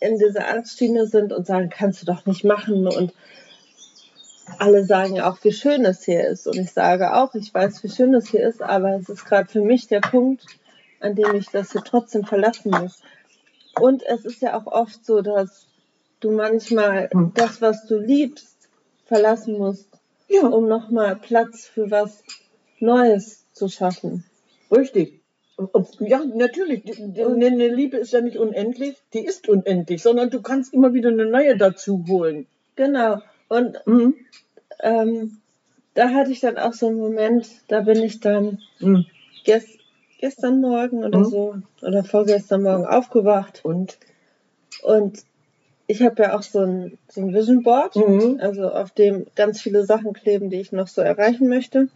in 0.00 0.18
dieser 0.18 0.48
Angstschiene 0.48 1.06
sind 1.06 1.32
und 1.32 1.46
sagen, 1.46 1.70
kannst 1.70 2.02
du 2.02 2.06
doch 2.06 2.26
nicht 2.26 2.44
machen. 2.44 2.86
Und 2.86 3.12
alle 4.58 4.84
sagen 4.84 5.20
auch, 5.20 5.38
wie 5.42 5.52
schön 5.52 5.84
es 5.84 6.04
hier 6.04 6.26
ist. 6.26 6.46
Und 6.46 6.56
ich 6.58 6.72
sage 6.72 7.14
auch, 7.14 7.34
ich 7.34 7.52
weiß, 7.54 7.82
wie 7.84 7.88
schön 7.88 8.12
es 8.14 8.28
hier 8.28 8.46
ist, 8.46 8.60
aber 8.62 8.96
es 8.96 9.08
ist 9.08 9.24
gerade 9.24 9.48
für 9.48 9.62
mich 9.62 9.86
der 9.86 10.00
Punkt, 10.00 10.44
an 11.00 11.14
dem 11.14 11.34
ich 11.34 11.48
das 11.48 11.72
hier 11.72 11.82
trotzdem 11.82 12.24
verlassen 12.24 12.70
muss. 12.70 13.00
Und 13.80 14.02
es 14.04 14.24
ist 14.24 14.42
ja 14.42 14.58
auch 14.58 14.66
oft 14.66 15.04
so, 15.04 15.22
dass 15.22 15.66
du 16.20 16.32
manchmal 16.32 17.08
Hm. 17.12 17.32
das, 17.34 17.60
was 17.62 17.86
du 17.86 17.98
liebst, 17.98 18.68
verlassen 19.06 19.58
musst, 19.58 19.88
Ja, 20.28 20.46
um 20.46 20.68
nochmal 20.68 21.16
Platz 21.16 21.66
für 21.66 21.90
was 21.90 22.22
Neues 22.80 23.46
zu 23.52 23.68
schaffen. 23.68 24.24
richtig. 24.70 25.20
Ja, 26.00 26.24
natürlich. 26.24 26.82
Eine 26.98 27.46
eine 27.46 27.68
Liebe 27.68 27.96
ist 27.98 28.12
ja 28.12 28.20
nicht 28.20 28.38
unendlich, 28.38 28.96
die 29.12 29.24
ist 29.24 29.48
unendlich, 29.48 30.02
sondern 30.02 30.30
du 30.30 30.42
kannst 30.42 30.74
immer 30.74 30.92
wieder 30.94 31.10
eine 31.10 31.26
neue 31.26 31.56
dazu 31.56 32.04
holen. 32.08 32.46
Genau. 32.74 33.20
Und 33.48 33.80
Mhm. 33.86 34.16
ähm, 34.80 35.38
da 35.94 36.10
hatte 36.10 36.32
ich 36.32 36.40
dann 36.40 36.58
auch 36.58 36.72
so 36.72 36.88
einen 36.88 36.98
Moment, 36.98 37.48
da 37.68 37.80
bin 37.80 38.02
ich 38.02 38.18
dann 38.20 38.58
Mhm. 38.80 39.06
ges 39.44 39.78
gestern 40.18 40.60
Morgen 40.60 41.04
oder 41.04 41.20
Mhm. 41.20 41.24
so 41.24 41.56
oder 41.82 42.02
vorgestern 42.02 42.62
Morgen 42.62 42.86
aufgewacht 42.86 43.60
Und? 43.64 43.98
und 44.82 45.22
ich 45.86 46.02
habe 46.02 46.22
ja 46.22 46.36
auch 46.36 46.42
so 46.42 46.60
ein, 46.60 46.98
so 47.08 47.20
ein 47.20 47.34
Vision 47.34 47.62
Board, 47.62 47.96
Mhm. 47.96 48.38
also 48.40 48.68
auf 48.70 48.90
dem 48.92 49.26
ganz 49.34 49.60
viele 49.60 49.84
Sachen 49.84 50.12
kleben, 50.12 50.50
die 50.50 50.60
ich 50.60 50.72
noch 50.72 50.88
so 50.88 51.00
erreichen 51.02 51.48
möchte. 51.48 51.88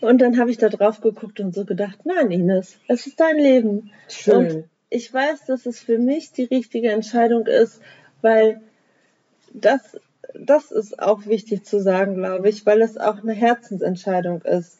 Und 0.00 0.20
dann 0.20 0.38
habe 0.38 0.50
ich 0.50 0.58
da 0.58 0.68
drauf 0.68 1.00
geguckt 1.00 1.40
und 1.40 1.54
so 1.54 1.64
gedacht, 1.64 2.00
nein, 2.04 2.30
Ines, 2.30 2.78
es 2.88 3.06
ist 3.06 3.20
dein 3.20 3.36
Leben. 3.36 3.90
Schön. 4.08 4.64
ich 4.88 5.12
weiß, 5.12 5.44
dass 5.46 5.66
es 5.66 5.80
für 5.80 5.98
mich 5.98 6.32
die 6.32 6.44
richtige 6.44 6.90
Entscheidung 6.90 7.46
ist, 7.46 7.80
weil 8.22 8.60
das, 9.52 9.98
das 10.34 10.70
ist 10.70 10.98
auch 11.00 11.26
wichtig 11.26 11.64
zu 11.64 11.80
sagen, 11.80 12.14
glaube 12.14 12.48
ich, 12.48 12.64
weil 12.66 12.82
es 12.82 12.96
auch 12.96 13.22
eine 13.22 13.32
Herzensentscheidung 13.34 14.42
ist. 14.42 14.78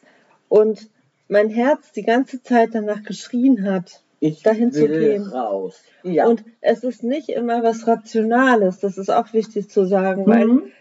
Und 0.49 0.89
mein 1.27 1.49
Herz 1.49 1.91
die 1.93 2.03
ganze 2.03 2.43
Zeit 2.43 2.69
danach 2.73 3.03
geschrien 3.03 3.63
hat. 3.63 4.01
Ich 4.21 4.43
dahin 4.43 4.71
zu 4.71 4.87
gehen. 4.87 5.23
raus. 5.27 5.81
Ja. 6.03 6.27
Und 6.27 6.45
es 6.61 6.83
ist 6.83 7.03
nicht 7.03 7.27
immer 7.27 7.63
was 7.63 7.87
Rationales, 7.87 8.79
das 8.79 8.97
ist 8.97 9.09
auch 9.09 9.33
wichtig 9.33 9.69
zu 9.69 9.85
sagen, 9.85 10.25
weil 10.27 10.45
mhm. 10.45 10.71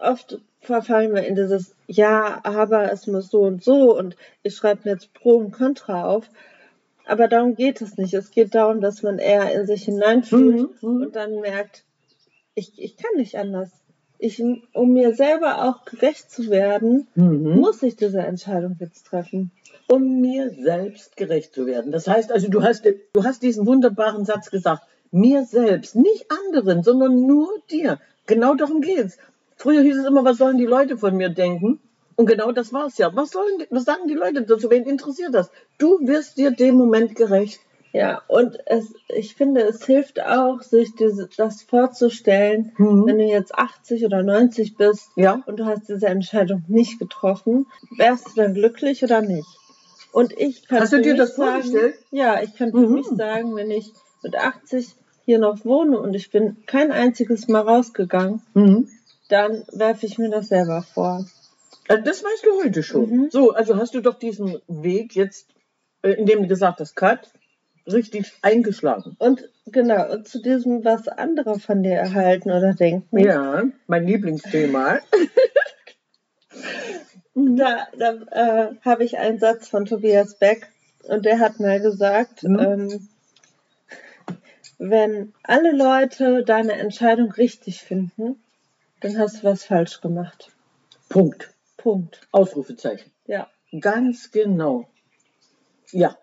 oft 0.00 0.40
verfallen 0.60 1.14
wir 1.14 1.24
in 1.24 1.36
dieses 1.36 1.76
Ja, 1.86 2.40
aber 2.42 2.90
es 2.92 3.06
muss 3.06 3.30
so 3.30 3.42
und 3.42 3.62
so 3.62 3.96
und 3.96 4.16
ich 4.42 4.56
schreibe 4.56 4.82
mir 4.84 4.92
jetzt 4.92 5.14
Pro 5.14 5.36
und 5.36 5.52
Contra 5.52 6.04
auf. 6.04 6.28
Aber 7.06 7.28
darum 7.28 7.54
geht 7.54 7.80
es 7.80 7.96
nicht. 7.96 8.14
Es 8.14 8.30
geht 8.30 8.54
darum, 8.54 8.80
dass 8.80 9.02
man 9.02 9.18
eher 9.18 9.52
in 9.54 9.66
sich 9.66 9.84
hineinfühlt 9.84 10.82
Mhm, 10.82 10.88
mhm. 10.96 11.02
und 11.02 11.16
dann 11.16 11.40
merkt, 11.40 11.84
ich, 12.54 12.72
ich 12.78 12.96
kann 12.96 13.10
nicht 13.16 13.36
anders. 13.36 13.70
Ich, 14.24 14.42
um 14.72 14.92
mir 14.92 15.14
selber 15.14 15.64
auch 15.64 15.84
gerecht 15.84 16.30
zu 16.30 16.48
werden, 16.50 17.06
Mhm. 17.14 17.56
muss 17.60 17.82
ich 17.82 17.96
diese 17.96 18.20
Entscheidung 18.20 18.76
jetzt 18.80 19.06
treffen. 19.06 19.50
um 19.86 20.20
mir 20.22 20.50
selbst 20.50 21.14
gerecht 21.16 21.52
zu 21.54 21.66
werden. 21.66 21.92
Das 21.92 22.08
heißt 22.08 22.32
also, 22.32 22.48
du 22.48 22.62
hast, 22.62 22.86
du 23.12 23.22
hast 23.22 23.42
diesen 23.42 23.66
wunderbaren 23.66 24.24
Satz 24.24 24.50
gesagt, 24.50 24.82
mir 25.10 25.44
selbst, 25.44 25.94
nicht 25.94 26.24
anderen, 26.40 26.82
sondern 26.82 27.26
nur 27.26 27.50
dir. 27.70 28.00
Genau 28.26 28.54
darum 28.54 28.80
geht's. 28.80 29.18
Früher 29.56 29.82
hieß 29.82 29.98
es 29.98 30.06
immer, 30.06 30.24
was 30.24 30.38
sollen 30.38 30.56
die 30.56 30.64
Leute 30.64 30.96
von 30.96 31.14
mir 31.16 31.28
denken? 31.28 31.80
Und 32.16 32.26
genau 32.26 32.50
das 32.52 32.72
war's 32.72 32.96
ja. 32.96 33.14
Was 33.14 33.30
sollen, 33.32 33.64
was 33.68 33.84
sagen 33.84 34.08
die 34.08 34.14
Leute 34.14 34.40
dazu? 34.42 34.70
Wen 34.70 34.84
interessiert 34.86 35.34
das? 35.34 35.50
Du 35.76 35.98
wirst 36.06 36.38
dir 36.38 36.50
dem 36.50 36.76
Moment 36.76 37.14
gerecht. 37.14 37.60
Ja, 37.94 38.22
und 38.26 38.58
es, 38.66 38.92
ich 39.06 39.36
finde, 39.36 39.60
es 39.62 39.86
hilft 39.86 40.20
auch, 40.20 40.62
sich 40.62 40.96
diese, 40.96 41.28
das 41.36 41.62
vorzustellen, 41.62 42.72
Mhm. 42.76 43.06
wenn 43.06 43.18
du 43.18 43.24
jetzt 43.24 43.54
80 43.54 44.04
oder 44.04 44.24
90 44.24 44.76
bist 44.76 45.10
Ja. 45.14 45.44
und 45.46 45.60
du 45.60 45.64
hast 45.64 45.88
diese 45.88 46.08
Entscheidung 46.08 46.64
nicht 46.66 46.98
getroffen, 46.98 47.66
wärst 47.96 48.26
du 48.26 48.32
dann 48.34 48.54
glücklich 48.54 49.04
oder 49.04 49.22
nicht? 49.22 49.46
Und 50.10 50.32
ich 50.36 50.66
kann 50.66 50.80
Hast 50.80 50.92
du 50.92 51.00
dir 51.00 51.14
das 51.14 51.36
sagen, 51.36 51.52
vorgestellt? 51.62 51.94
Ja, 52.10 52.42
ich 52.42 52.56
kann 52.56 52.72
für 52.72 52.78
Mhm. 52.78 52.94
mich 52.94 53.06
sagen, 53.06 53.54
wenn 53.54 53.70
ich 53.70 53.92
mit 54.24 54.34
80 54.36 54.88
hier 55.24 55.38
noch 55.38 55.64
wohne 55.64 55.96
und 56.00 56.14
ich 56.14 56.32
bin 56.32 56.56
kein 56.66 56.90
einziges 56.90 57.46
Mal 57.46 57.60
rausgegangen, 57.62 58.42
Mhm. 58.54 58.88
dann 59.28 59.62
werfe 59.72 60.06
ich 60.06 60.18
mir 60.18 60.30
das 60.30 60.48
selber 60.48 60.82
vor. 60.82 61.24
Also 61.86 62.02
das 62.02 62.24
weißt 62.24 62.44
du 62.44 62.64
heute 62.64 62.82
schon. 62.82 63.08
Mhm. 63.08 63.30
So, 63.30 63.52
also 63.52 63.76
hast 63.76 63.94
du 63.94 64.00
doch 64.00 64.18
diesen 64.18 64.58
Weg 64.66 65.14
jetzt, 65.14 65.46
äh, 66.02 66.10
indem 66.14 66.42
du 66.42 66.48
gesagt 66.48 66.80
hast, 66.80 66.96
Kat, 66.96 67.30
richtig 67.86 68.32
eingeschlagen. 68.42 69.14
Und 69.18 69.48
genau, 69.66 70.10
und 70.12 70.26
zu 70.28 70.40
diesem, 70.40 70.84
was 70.84 71.08
andere 71.08 71.58
von 71.58 71.82
dir 71.82 71.94
erhalten 71.94 72.50
oder 72.50 72.72
denken, 72.74 73.18
Ja, 73.18 73.64
mein 73.86 74.06
Lieblingsthema. 74.06 74.98
Da, 77.36 77.88
da 77.98 78.12
äh, 78.30 78.74
habe 78.84 79.02
ich 79.02 79.18
einen 79.18 79.40
Satz 79.40 79.66
von 79.68 79.86
Tobias 79.86 80.36
Beck 80.38 80.68
und 81.08 81.24
der 81.24 81.40
hat 81.40 81.58
mal 81.58 81.80
gesagt, 81.80 82.44
Mhm. 82.44 82.58
ähm, 82.60 83.08
wenn 84.78 85.32
alle 85.42 85.72
Leute 85.72 86.44
deine 86.44 86.74
Entscheidung 86.74 87.32
richtig 87.32 87.82
finden, 87.82 88.40
dann 89.00 89.18
hast 89.18 89.38
du 89.42 89.44
was 89.48 89.64
falsch 89.64 90.00
gemacht. 90.00 90.52
Punkt. 91.08 91.52
Punkt. 91.76 92.20
Ausrufezeichen. 92.30 93.10
Ja. 93.26 93.48
Ganz 93.80 94.30
genau. 94.30 94.88
Ja, 95.90 96.16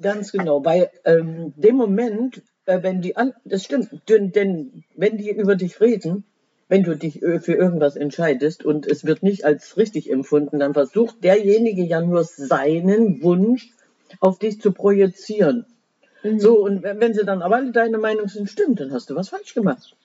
ganz 0.00 0.32
genau. 0.32 0.64
Weil 0.64 0.90
ähm, 1.04 1.52
dem 1.56 1.76
Moment, 1.76 2.42
äh, 2.66 2.82
wenn 2.82 3.00
die 3.00 3.16
an, 3.16 3.34
das 3.44 3.64
stimmt, 3.64 3.90
denn, 4.08 4.32
denn 4.32 4.84
wenn 4.94 5.16
die 5.16 5.30
über 5.30 5.56
dich 5.56 5.80
reden, 5.80 6.24
wenn 6.68 6.82
du 6.82 6.96
dich 6.96 7.22
äh, 7.22 7.40
für 7.40 7.54
irgendwas 7.54 7.96
entscheidest 7.96 8.64
und 8.64 8.86
es 8.86 9.04
wird 9.04 9.22
nicht 9.22 9.44
als 9.44 9.76
richtig 9.76 10.10
empfunden, 10.10 10.58
dann 10.58 10.74
versucht 10.74 11.22
derjenige 11.22 11.82
ja 11.82 12.00
nur 12.00 12.24
seinen 12.24 13.22
Wunsch 13.22 13.70
auf 14.20 14.38
dich 14.38 14.60
zu 14.60 14.72
projizieren. 14.72 15.66
Mhm. 16.22 16.40
So, 16.40 16.58
und 16.58 16.82
wenn 16.82 17.00
wenn 17.00 17.14
sie 17.14 17.24
dann 17.24 17.42
aber 17.42 17.56
alle 17.56 17.72
deine 17.72 17.98
Meinung 17.98 18.28
sind, 18.28 18.50
stimmt, 18.50 18.80
dann 18.80 18.92
hast 18.92 19.10
du 19.10 19.14
was 19.14 19.28
falsch 19.28 19.54
gemacht. 19.54 19.96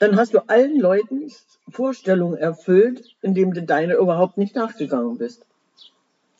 Dann 0.00 0.16
hast 0.16 0.34
du 0.34 0.40
allen 0.48 0.78
Leuten 0.78 1.30
Vorstellungen 1.70 2.36
erfüllt, 2.36 3.16
indem 3.22 3.54
du 3.54 3.62
deine 3.62 3.94
überhaupt 3.94 4.38
nicht 4.38 4.54
nachgegangen 4.54 5.18
bist. 5.18 5.46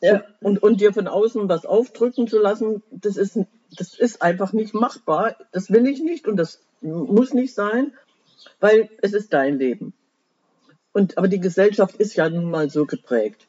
Ja. 0.04 0.24
Und, 0.40 0.62
und 0.62 0.80
dir 0.80 0.92
von 0.92 1.08
außen 1.08 1.48
was 1.48 1.64
aufdrücken 1.64 2.28
zu 2.28 2.38
lassen, 2.38 2.82
das 2.90 3.16
ist, 3.16 3.38
das 3.76 3.98
ist 3.98 4.22
einfach 4.22 4.52
nicht 4.52 4.74
machbar. 4.74 5.36
Das 5.52 5.70
will 5.70 5.86
ich 5.86 6.02
nicht 6.02 6.28
und 6.28 6.36
das 6.36 6.60
muss 6.82 7.32
nicht 7.32 7.54
sein, 7.54 7.92
weil 8.60 8.90
es 9.00 9.14
ist 9.14 9.32
dein 9.32 9.58
Leben. 9.58 9.94
Und, 10.92 11.16
aber 11.18 11.28
die 11.28 11.40
Gesellschaft 11.40 11.96
ist 11.96 12.14
ja 12.16 12.28
nun 12.28 12.50
mal 12.50 12.70
so 12.70 12.84
geprägt. 12.84 13.46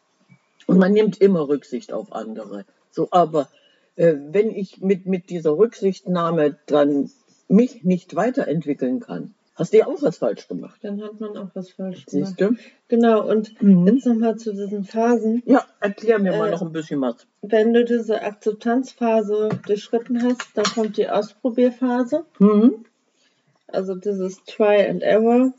Und 0.65 0.77
man 0.77 0.93
nimmt 0.93 1.21
immer 1.21 1.47
Rücksicht 1.47 1.91
auf 1.91 2.13
andere. 2.13 2.65
So, 2.89 3.09
aber 3.11 3.49
äh, 3.97 4.15
wenn 4.31 4.49
ich 4.49 4.81
mit, 4.81 5.05
mit 5.05 5.29
dieser 5.29 5.57
Rücksichtnahme 5.57 6.57
dann 6.65 7.11
mich 7.47 7.83
nicht 7.83 8.15
weiterentwickeln 8.15 9.01
kann, 9.01 9.35
hast 9.55 9.73
du 9.73 9.77
ja 9.77 9.87
auch 9.87 10.01
was 10.01 10.17
falsch 10.17 10.47
gemacht. 10.47 10.79
Dann 10.83 11.01
hat 11.03 11.19
man 11.19 11.35
auch 11.37 11.49
was 11.53 11.71
falsch 11.71 12.05
gemacht. 12.05 12.09
Siehst 12.37 12.41
du? 12.41 12.55
Genau, 12.87 13.27
und 13.27 13.61
Mhm. 13.61 13.87
jetzt 13.87 14.05
nochmal 14.05 14.35
zu 14.37 14.53
diesen 14.53 14.83
Phasen. 14.83 15.41
Ja, 15.45 15.65
erklär 15.79 16.19
mir 16.19 16.31
mal 16.37 16.49
Äh, 16.49 16.51
noch 16.51 16.61
ein 16.61 16.71
bisschen 16.71 17.01
was. 17.01 17.25
Wenn 17.41 17.73
du 17.73 17.83
diese 17.85 18.21
Akzeptanzphase 18.21 19.49
durchschritten 19.65 20.21
hast, 20.23 20.41
dann 20.55 20.65
kommt 20.65 20.97
die 20.97 21.09
Ausprobierphase, 21.09 22.25
Mhm. 22.39 22.85
also 23.67 23.95
dieses 23.95 24.43
Try 24.45 24.87
and 24.87 25.01
Error. 25.03 25.53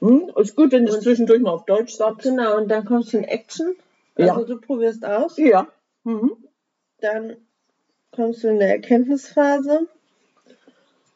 Hm? 0.00 0.30
Ist 0.36 0.56
gut, 0.56 0.72
wenn 0.72 0.84
du 0.86 0.92
es 0.92 1.00
zwischendurch 1.00 1.40
mal 1.40 1.50
auf 1.52 1.64
Deutsch 1.64 1.94
sagst. 1.94 2.22
Genau, 2.22 2.56
und 2.58 2.68
dann 2.68 2.84
kommst 2.84 3.12
du 3.12 3.18
in 3.18 3.24
Action. 3.24 3.74
Ja. 4.18 4.34
Also 4.34 4.46
du 4.54 4.60
probierst 4.60 5.04
aus. 5.04 5.36
Ja. 5.36 5.68
Mhm. 6.04 6.36
dann 7.00 7.36
kommst 8.12 8.42
du 8.44 8.48
in 8.48 8.58
der 8.58 8.68
Erkenntnisphase 8.70 9.86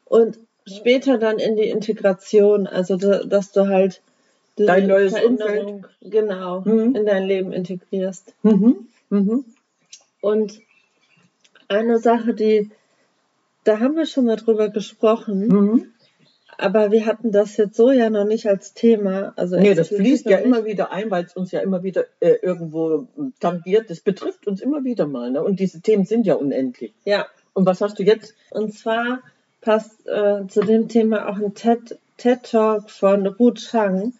und 0.05 0.39
später 0.67 1.19
dann 1.19 1.39
in 1.39 1.57
die 1.57 1.69
Integration, 1.69 2.67
also 2.67 2.97
da- 2.97 3.25
dass 3.25 3.53
du 3.53 3.69
halt 3.69 4.03
Dein 4.57 4.89
neues 4.89 5.13
Veränderung 5.13 5.87
genau 6.03 6.61
Mhm. 6.63 6.95
in 6.95 7.07
dein 7.07 7.25
Leben 7.25 7.53
integrierst. 7.53 8.35
Mhm. 8.43 8.89
Mhm. 9.09 9.45
Und 10.21 10.61
eine 11.69 11.99
Sache, 11.99 12.35
die 12.35 12.71
da 13.65 13.79
haben 13.79 13.95
wir 13.97 14.07
schon 14.07 14.25
mal 14.25 14.37
drüber 14.37 14.69
gesprochen, 14.71 15.47
Mhm. 15.49 15.87
aber 16.59 16.91
wir 16.91 17.07
hatten 17.07 17.31
das 17.31 17.57
jetzt 17.59 17.77
so 17.77 17.91
ja 17.91 18.11
noch 18.11 18.25
nicht 18.25 18.47
als 18.47 18.75
Thema. 18.75 19.33
Also 19.37 19.57
Nee, 19.59 19.75
das 19.75 19.89
fließt 19.89 20.27
ja 20.27 20.39
nicht. 20.39 20.47
immer 20.47 20.65
wieder 20.65 20.93
ein, 20.93 21.11
weil 21.11 21.25
es 21.25 21.35
uns 21.37 21.53
ja 21.53 21.61
immer 21.61 21.83
wieder 21.83 22.05
äh, 22.21 22.37
irgendwo 22.43 23.07
tangiert. 23.39 23.89
Das 23.91 24.01
betrifft 24.01 24.47
uns 24.47 24.61
immer 24.61 24.83
wieder 24.85 25.07
mal. 25.07 25.31
Ne? 25.31 25.43
Und 25.43 25.61
diese 25.61 25.81
Themen 25.81 26.05
sind 26.05 26.27
ja 26.27 26.35
unendlich. 26.35 26.93
Ja, 27.05 27.27
Und 27.53 27.67
was 27.67 27.81
hast 27.81 27.99
du 27.99 28.03
jetzt? 28.03 28.35
Und 28.51 28.75
zwar 28.75 29.21
passt 29.61 30.07
äh, 30.07 30.47
zu 30.49 30.61
dem 30.61 30.89
Thema 30.89 31.29
auch 31.29 31.37
ein 31.37 31.55
TED, 31.55 31.99
TED 32.17 32.43
Talk 32.43 32.91
von 32.91 33.27
Ruth 33.27 33.59
Chang 33.59 34.15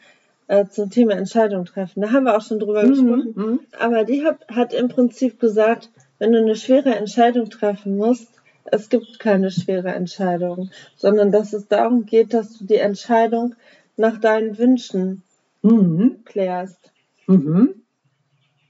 äh, 0.49 0.67
zum 0.67 0.91
Thema 0.91 1.13
Entscheidung 1.13 1.65
treffen. 1.65 2.03
Da 2.03 2.13
haben 2.13 2.25
wir 2.25 2.37
auch 2.37 2.43
schon 2.43 2.59
drüber 2.59 2.85
gesprochen. 2.85 3.33
Mhm. 3.35 3.61
Aber 3.79 4.05
die 4.05 4.25
hat, 4.25 4.47
hat 4.49 4.75
im 4.75 4.89
Prinzip 4.89 5.41
gesagt, 5.41 5.91
wenn 6.19 6.33
du 6.33 6.39
eine 6.39 6.57
schwere 6.57 6.95
Entscheidung 6.95 7.51
treffen 7.51 7.97
musst, 7.97 8.29
es 8.65 8.89
gibt 8.89 9.19
keine 9.19 9.51
schwere 9.51 9.89
Entscheidung, 9.89 10.71
sondern 10.97 11.33
dass 11.33 11.53
es 11.53 11.67
darum 11.69 12.07
geht, 12.07 12.35
dass 12.35 12.59
du 12.59 12.67
die 12.67 12.77
Entscheidung 12.77 13.55
nach 13.97 14.19
deinen 14.19 14.59
Wünschen 14.59 15.23
Mhm. 15.63 16.25
klärst. 16.25 16.93
Mhm. 17.27 17.75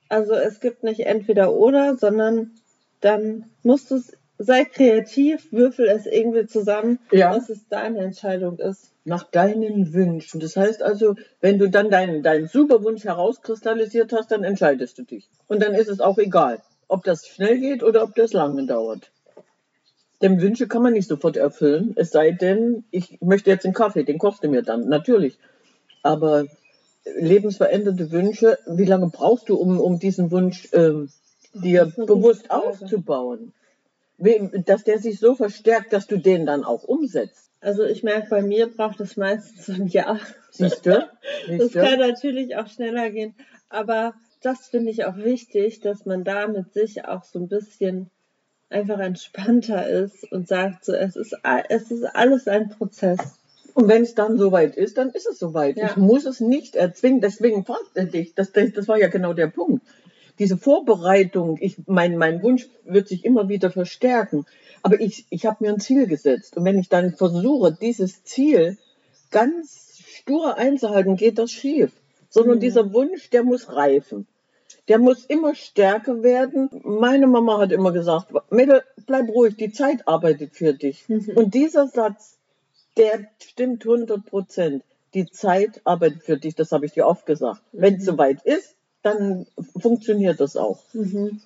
Also 0.09 0.33
es 0.35 0.61
gibt 0.61 0.83
nicht 0.83 1.00
entweder 1.00 1.53
oder, 1.53 1.97
sondern 1.97 2.53
dann 3.00 3.45
musst 3.62 3.91
du 3.91 3.97
es, 3.97 4.17
sei 4.42 4.64
kreativ, 4.64 5.52
würfel 5.52 5.87
es 5.88 6.06
irgendwie 6.06 6.47
zusammen, 6.47 6.99
Ja. 7.12 7.35
dass 7.35 7.50
es 7.50 7.68
deine 7.68 7.99
Entscheidung 7.99 8.59
ist. 8.59 8.90
Nach 9.04 9.25
deinen 9.25 9.92
Wünschen. 9.92 10.40
Das 10.40 10.56
heißt 10.56 10.82
also, 10.82 11.14
wenn 11.40 11.59
du 11.59 11.68
dann 11.68 11.90
deinen, 11.90 12.23
deinen 12.23 12.49
Superwunsch 12.49 13.04
herauskristallisiert 13.04 14.12
hast, 14.12 14.30
dann 14.30 14.42
entscheidest 14.44 14.99
du 14.99 15.02
dich. 15.02 15.28
Und 15.47 15.62
dann 15.62 15.75
ist 15.75 15.88
es 15.88 16.00
auch 16.00 16.18
egal, 16.18 16.62
ob 16.88 17.04
das 17.04 17.26
schnell 17.26 17.59
geht 17.59 17.82
oder 17.82 18.02
ob 18.02 18.14
das 18.14 18.32
lange 18.32 18.64
dauert. 18.66 19.11
Denn 20.23 20.40
Wünsche 20.40 20.68
kann 20.68 20.82
man 20.82 20.92
nicht 20.94 21.09
sofort 21.09 21.37
erfüllen, 21.37 21.92
es 21.97 22.11
sei 22.11 22.30
denn, 22.32 22.85
ich 22.90 23.18
möchte 23.20 23.50
jetzt 23.50 23.64
einen 23.64 23.75
Kaffee, 23.75 24.04
den 24.04 24.18
kochst 24.18 24.44
du 24.44 24.49
mir 24.49 24.62
dann, 24.62 24.88
natürlich. 24.88 25.38
Aber 26.02 26.47
lebensveränderte 27.04 28.11
Wünsche, 28.11 28.59
wie 28.66 28.85
lange 28.85 29.09
brauchst 29.09 29.49
du, 29.49 29.56
um, 29.56 29.80
um 29.80 29.99
diesen 29.99 30.30
Wunsch 30.30 30.68
ähm, 30.73 31.11
dir 31.54 31.92
bewusst 31.97 32.50
aufzubauen? 32.50 33.52
Dass 34.67 34.85
der 34.85 34.99
sich 34.99 35.19
so 35.19 35.35
verstärkt, 35.35 35.93
dass 35.93 36.07
du 36.07 36.19
den 36.19 36.47
dann 36.47 36.65
auch 36.65 36.85
umsetzt. 36.85 37.50
Also 37.61 37.85
ich 37.85 38.03
merke, 38.03 38.29
bei 38.31 38.43
mir 38.43 38.69
braucht 38.69 39.00
es 39.00 39.17
meistens 39.17 39.69
ein 39.69 39.87
Jahr. 39.87 40.21
Siehst 40.50 40.87
du? 40.87 40.91
Das 41.47 41.59
Siehst 41.61 41.75
kann 41.75 41.99
du? 41.99 42.09
natürlich 42.09 42.57
auch 42.57 42.67
schneller 42.69 43.11
gehen, 43.11 43.35
aber 43.69 44.15
das 44.43 44.69
finde 44.69 44.91
ich 44.91 45.05
auch 45.05 45.17
wichtig, 45.17 45.81
dass 45.81 46.07
man 46.07 46.25
da 46.25 46.49
mit 46.49 46.73
sich 46.73 47.05
auch 47.05 47.25
so 47.25 47.39
ein 47.39 47.49
bisschen 47.49 48.11
einfach 48.69 48.99
entspannter 48.99 49.89
ist 49.89 50.31
und 50.33 50.49
sagt 50.49 50.85
so, 50.85 50.93
es 50.93 51.17
ist, 51.17 51.37
es 51.69 51.91
ist 51.91 52.05
alles 52.05 52.49
ein 52.49 52.71
Prozess. 52.71 53.19
Und 53.75 53.89
wenn 53.89 54.03
es 54.03 54.15
dann 54.15 54.39
soweit 54.39 54.77
ist, 54.77 54.99
dann 54.99 55.11
ist 55.11 55.27
es 55.27 55.39
soweit. 55.39 55.77
Ja. 55.77 55.91
Ich 55.91 55.97
muss 55.97 56.27
es 56.27 56.41
nicht 56.41 56.77
erzwingen. 56.77 57.21
Deswegen 57.21 57.65
fragt 57.65 57.91
er 57.95 58.05
dich. 58.05 58.35
Das, 58.35 58.53
das, 58.53 58.73
das 58.73 58.89
war 58.89 58.99
ja 58.99 59.09
genau 59.09 59.33
der 59.33 59.47
Punkt. 59.47 59.87
Diese 60.40 60.56
Vorbereitung, 60.56 61.59
ich, 61.61 61.76
mein, 61.87 62.16
mein 62.16 62.42
Wunsch 62.42 62.66
wird 62.85 63.06
sich 63.06 63.25
immer 63.25 63.49
wieder 63.49 63.70
verstärken. 63.70 64.47
Aber 64.82 64.99
ich, 65.00 65.26
ich 65.30 65.47
habe 65.47 65.59
mir 65.62 65.70
ein 65.73 65.80
Ziel 65.80 66.06
gesetzt. 66.06 66.56
Und 66.56 66.64
wenn 66.64 66.78
ich 66.78 66.88
dann 66.88 67.14
versuche, 67.14 67.76
dieses 67.78 68.25
Ziel 68.25 68.78
ganz 69.30 70.00
stur 70.14 70.56
einzuhalten, 70.56 71.16
geht 71.16 71.38
das 71.38 71.52
schief. 71.52 71.92
Sondern 72.30 72.56
Mhm. 72.56 72.61
dieser 72.61 72.92
Wunsch, 72.92 73.28
der 73.30 73.44
muss 73.44 73.68
reifen. 73.73 74.26
Der 74.88 74.99
muss 74.99 75.25
immer 75.26 75.54
stärker 75.54 76.23
werden. 76.23 76.70
Meine 76.85 77.26
Mama 77.26 77.59
hat 77.59 77.70
immer 77.70 77.92
gesagt, 77.92 78.32
Mädel, 78.50 78.82
bleib 79.06 79.28
ruhig, 79.28 79.56
die 79.56 79.73
Zeit 79.73 80.09
arbeitet 80.09 80.54
für 80.54 80.73
dich. 80.73 81.09
Mhm. 81.09 81.32
Und 81.35 81.54
dieser 81.54 81.87
Satz, 81.88 82.38
der 82.97 83.26
stimmt 83.42 83.85
100 83.85 84.25
Prozent. 84.25 84.82
Die 85.12 85.26
Zeit 85.26 85.80
arbeitet 85.85 86.23
für 86.23 86.38
dich, 86.38 86.54
das 86.54 86.73
habe 86.73 86.87
ich 86.87 86.92
dir 86.92 87.06
oft 87.06 87.26
gesagt. 87.26 87.61
Wenn 87.73 87.97
es 87.97 88.04
soweit 88.04 88.42
ist, 88.44 88.75
dann 89.02 89.47
funktioniert 89.78 90.40
das 90.40 90.57
auch. 90.57 90.80
Mhm. 90.92 91.40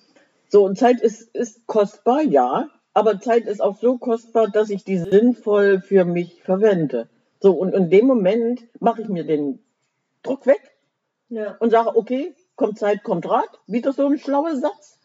So, 0.49 0.63
und 0.65 0.77
Zeit 0.77 1.01
ist, 1.01 1.33
ist 1.35 1.65
kostbar, 1.67 2.21
ja, 2.21 2.69
aber 2.93 3.19
Zeit 3.19 3.45
ist 3.45 3.61
auch 3.61 3.79
so 3.79 3.97
kostbar, 3.97 4.47
dass 4.49 4.69
ich 4.69 4.83
die 4.83 4.97
sinnvoll 4.97 5.81
für 5.81 6.05
mich 6.05 6.41
verwende. 6.43 7.09
So, 7.41 7.53
und 7.53 7.73
in 7.73 7.89
dem 7.89 8.05
Moment 8.05 8.61
mache 8.79 9.01
ich 9.01 9.09
mir 9.09 9.25
den 9.25 9.59
Druck 10.23 10.45
weg 10.45 10.61
Ja. 11.29 11.55
und 11.59 11.71
sage, 11.71 11.95
okay, 11.95 12.33
kommt 12.55 12.79
Zeit, 12.79 13.03
kommt 13.03 13.29
Rat. 13.29 13.49
Wieder 13.67 13.91
so 13.93 14.07
ein 14.07 14.17
schlauer 14.17 14.55
Satz. 14.55 14.97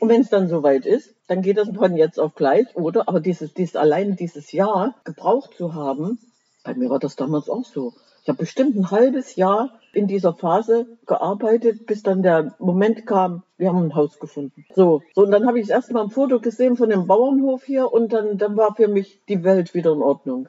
Und 0.00 0.08
wenn 0.08 0.22
es 0.22 0.30
dann 0.30 0.48
soweit 0.48 0.86
ist, 0.86 1.14
dann 1.26 1.42
geht 1.42 1.58
das 1.58 1.68
von 1.68 1.96
jetzt 1.96 2.18
auf 2.18 2.34
gleich, 2.34 2.74
oder? 2.74 3.08
Aber 3.08 3.20
dieses, 3.20 3.52
dieses 3.52 3.76
allein 3.76 4.16
dieses 4.16 4.52
Jahr 4.52 4.94
gebraucht 5.04 5.54
zu 5.56 5.74
haben, 5.74 6.18
bei 6.64 6.74
mir 6.74 6.88
war 6.88 6.98
das 6.98 7.16
damals 7.16 7.50
auch 7.50 7.64
so. 7.64 7.92
Ich 8.22 8.28
habe 8.28 8.38
bestimmt 8.38 8.76
ein 8.76 8.90
halbes 8.90 9.36
Jahr 9.36 9.80
in 9.92 10.06
dieser 10.06 10.34
Phase 10.34 10.86
gearbeitet, 11.06 11.86
bis 11.86 12.02
dann 12.02 12.22
der 12.22 12.54
Moment 12.58 13.06
kam, 13.06 13.42
wir 13.56 13.68
haben 13.68 13.82
ein 13.82 13.94
Haus 13.94 14.18
gefunden. 14.18 14.64
So, 14.74 15.02
so 15.14 15.22
und 15.22 15.30
dann 15.30 15.46
habe 15.46 15.58
ich 15.58 15.66
das 15.66 15.76
erste 15.76 15.94
Mal 15.94 16.04
ein 16.04 16.10
Foto 16.10 16.40
gesehen 16.40 16.76
von 16.76 16.90
dem 16.90 17.06
Bauernhof 17.06 17.64
hier 17.64 17.92
und 17.92 18.12
dann, 18.12 18.38
dann 18.38 18.56
war 18.56 18.74
für 18.74 18.88
mich 18.88 19.20
die 19.28 19.42
Welt 19.42 19.74
wieder 19.74 19.92
in 19.92 20.02
Ordnung. 20.02 20.48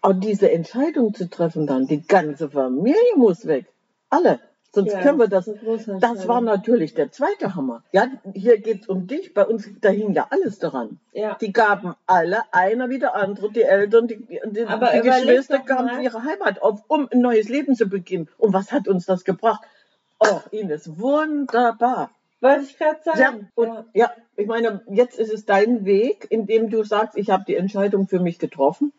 Aber 0.00 0.14
diese 0.14 0.50
Entscheidung 0.50 1.14
zu 1.14 1.28
treffen 1.28 1.66
dann, 1.66 1.86
die 1.86 2.02
ganze 2.06 2.48
Familie 2.48 3.16
muss 3.16 3.46
weg. 3.46 3.66
Alle. 4.08 4.40
Sonst 4.70 4.92
Ja, 4.92 5.00
können 5.00 5.18
wir 5.18 5.28
das. 5.28 5.50
das 6.00 6.28
war 6.28 6.40
natürlich 6.42 6.94
der 6.94 7.10
zweite 7.10 7.54
Hammer. 7.54 7.82
Ja, 7.92 8.06
hier 8.34 8.58
geht's 8.58 8.86
um 8.86 9.06
dich. 9.06 9.32
Bei 9.32 9.46
uns, 9.46 9.68
da 9.80 9.88
hing 9.88 10.12
ja 10.12 10.26
alles 10.30 10.58
daran. 10.58 11.00
Ja. 11.12 11.36
Die 11.40 11.52
gaben 11.52 11.94
alle, 12.06 12.42
einer 12.52 12.90
wie 12.90 12.98
der 12.98 13.14
andere, 13.14 13.50
die 13.50 13.62
Eltern, 13.62 14.08
die, 14.08 14.16
die, 14.44 14.64
Aber 14.64 14.90
die 14.92 15.00
Geschwister 15.00 15.60
gaben 15.60 16.02
ihre 16.02 16.22
Heimat 16.22 16.60
auf, 16.60 16.82
um 16.88 17.08
ein 17.10 17.20
neues 17.20 17.48
Leben 17.48 17.76
zu 17.76 17.86
beginnen. 17.86 18.28
Und 18.36 18.52
was 18.52 18.70
hat 18.70 18.88
uns 18.88 19.06
das 19.06 19.24
gebracht? 19.24 19.62
Oh, 20.20 20.40
Ines, 20.50 20.98
wunderbar. 20.98 22.10
Wollte 22.40 22.64
ich 22.64 22.78
gerade 22.78 23.00
sagen. 23.02 23.20
Ja, 23.20 23.34
und 23.54 23.68
ja. 23.68 23.84
ja, 23.94 24.12
ich 24.36 24.46
meine, 24.46 24.82
jetzt 24.90 25.18
ist 25.18 25.32
es 25.32 25.44
dein 25.46 25.86
Weg, 25.86 26.26
in 26.30 26.46
dem 26.46 26.70
du 26.70 26.84
sagst, 26.84 27.16
ich 27.16 27.30
habe 27.30 27.44
die 27.46 27.56
Entscheidung 27.56 28.06
für 28.06 28.20
mich 28.20 28.38
getroffen. 28.38 28.92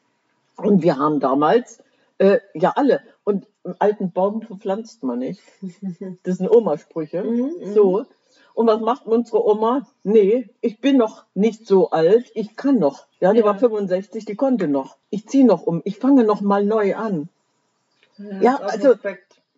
Und 0.57 0.81
wir 0.81 0.97
haben 0.97 1.19
damals, 1.19 1.81
äh, 2.17 2.39
ja 2.53 2.73
alle, 2.75 3.01
und 3.29 3.45
einen 3.63 3.75
alten 3.77 4.11
Baum 4.11 4.41
verpflanzt 4.41 5.03
man 5.03 5.19
nicht. 5.19 5.41
Das 6.23 6.37
sind 6.37 6.49
Omasprüche. 6.49 7.23
Mhm, 7.23 7.51
mhm. 7.59 7.73
So. 7.73 8.05
Und 8.55 8.67
was 8.67 8.81
macht 8.81 9.05
unsere 9.05 9.45
Oma? 9.45 9.87
Nee, 10.03 10.49
ich 10.61 10.81
bin 10.81 10.97
noch 10.97 11.23
nicht 11.35 11.65
so 11.67 11.91
alt, 11.91 12.25
ich 12.33 12.55
kann 12.55 12.79
noch. 12.79 13.05
Ja, 13.21 13.31
die 13.31 13.39
Ja. 13.39 13.45
war 13.45 13.57
65, 13.57 14.25
die 14.25 14.35
konnte 14.35 14.67
noch. 14.67 14.97
Ich 15.11 15.27
ziehe 15.27 15.45
noch 15.45 15.63
um, 15.63 15.81
ich 15.85 15.97
fange 15.97 16.23
noch 16.23 16.41
mal 16.41 16.65
neu 16.65 16.95
an. 16.95 17.29
Ja, 18.41 18.55
auch 18.55 18.61
also-. 18.73 18.97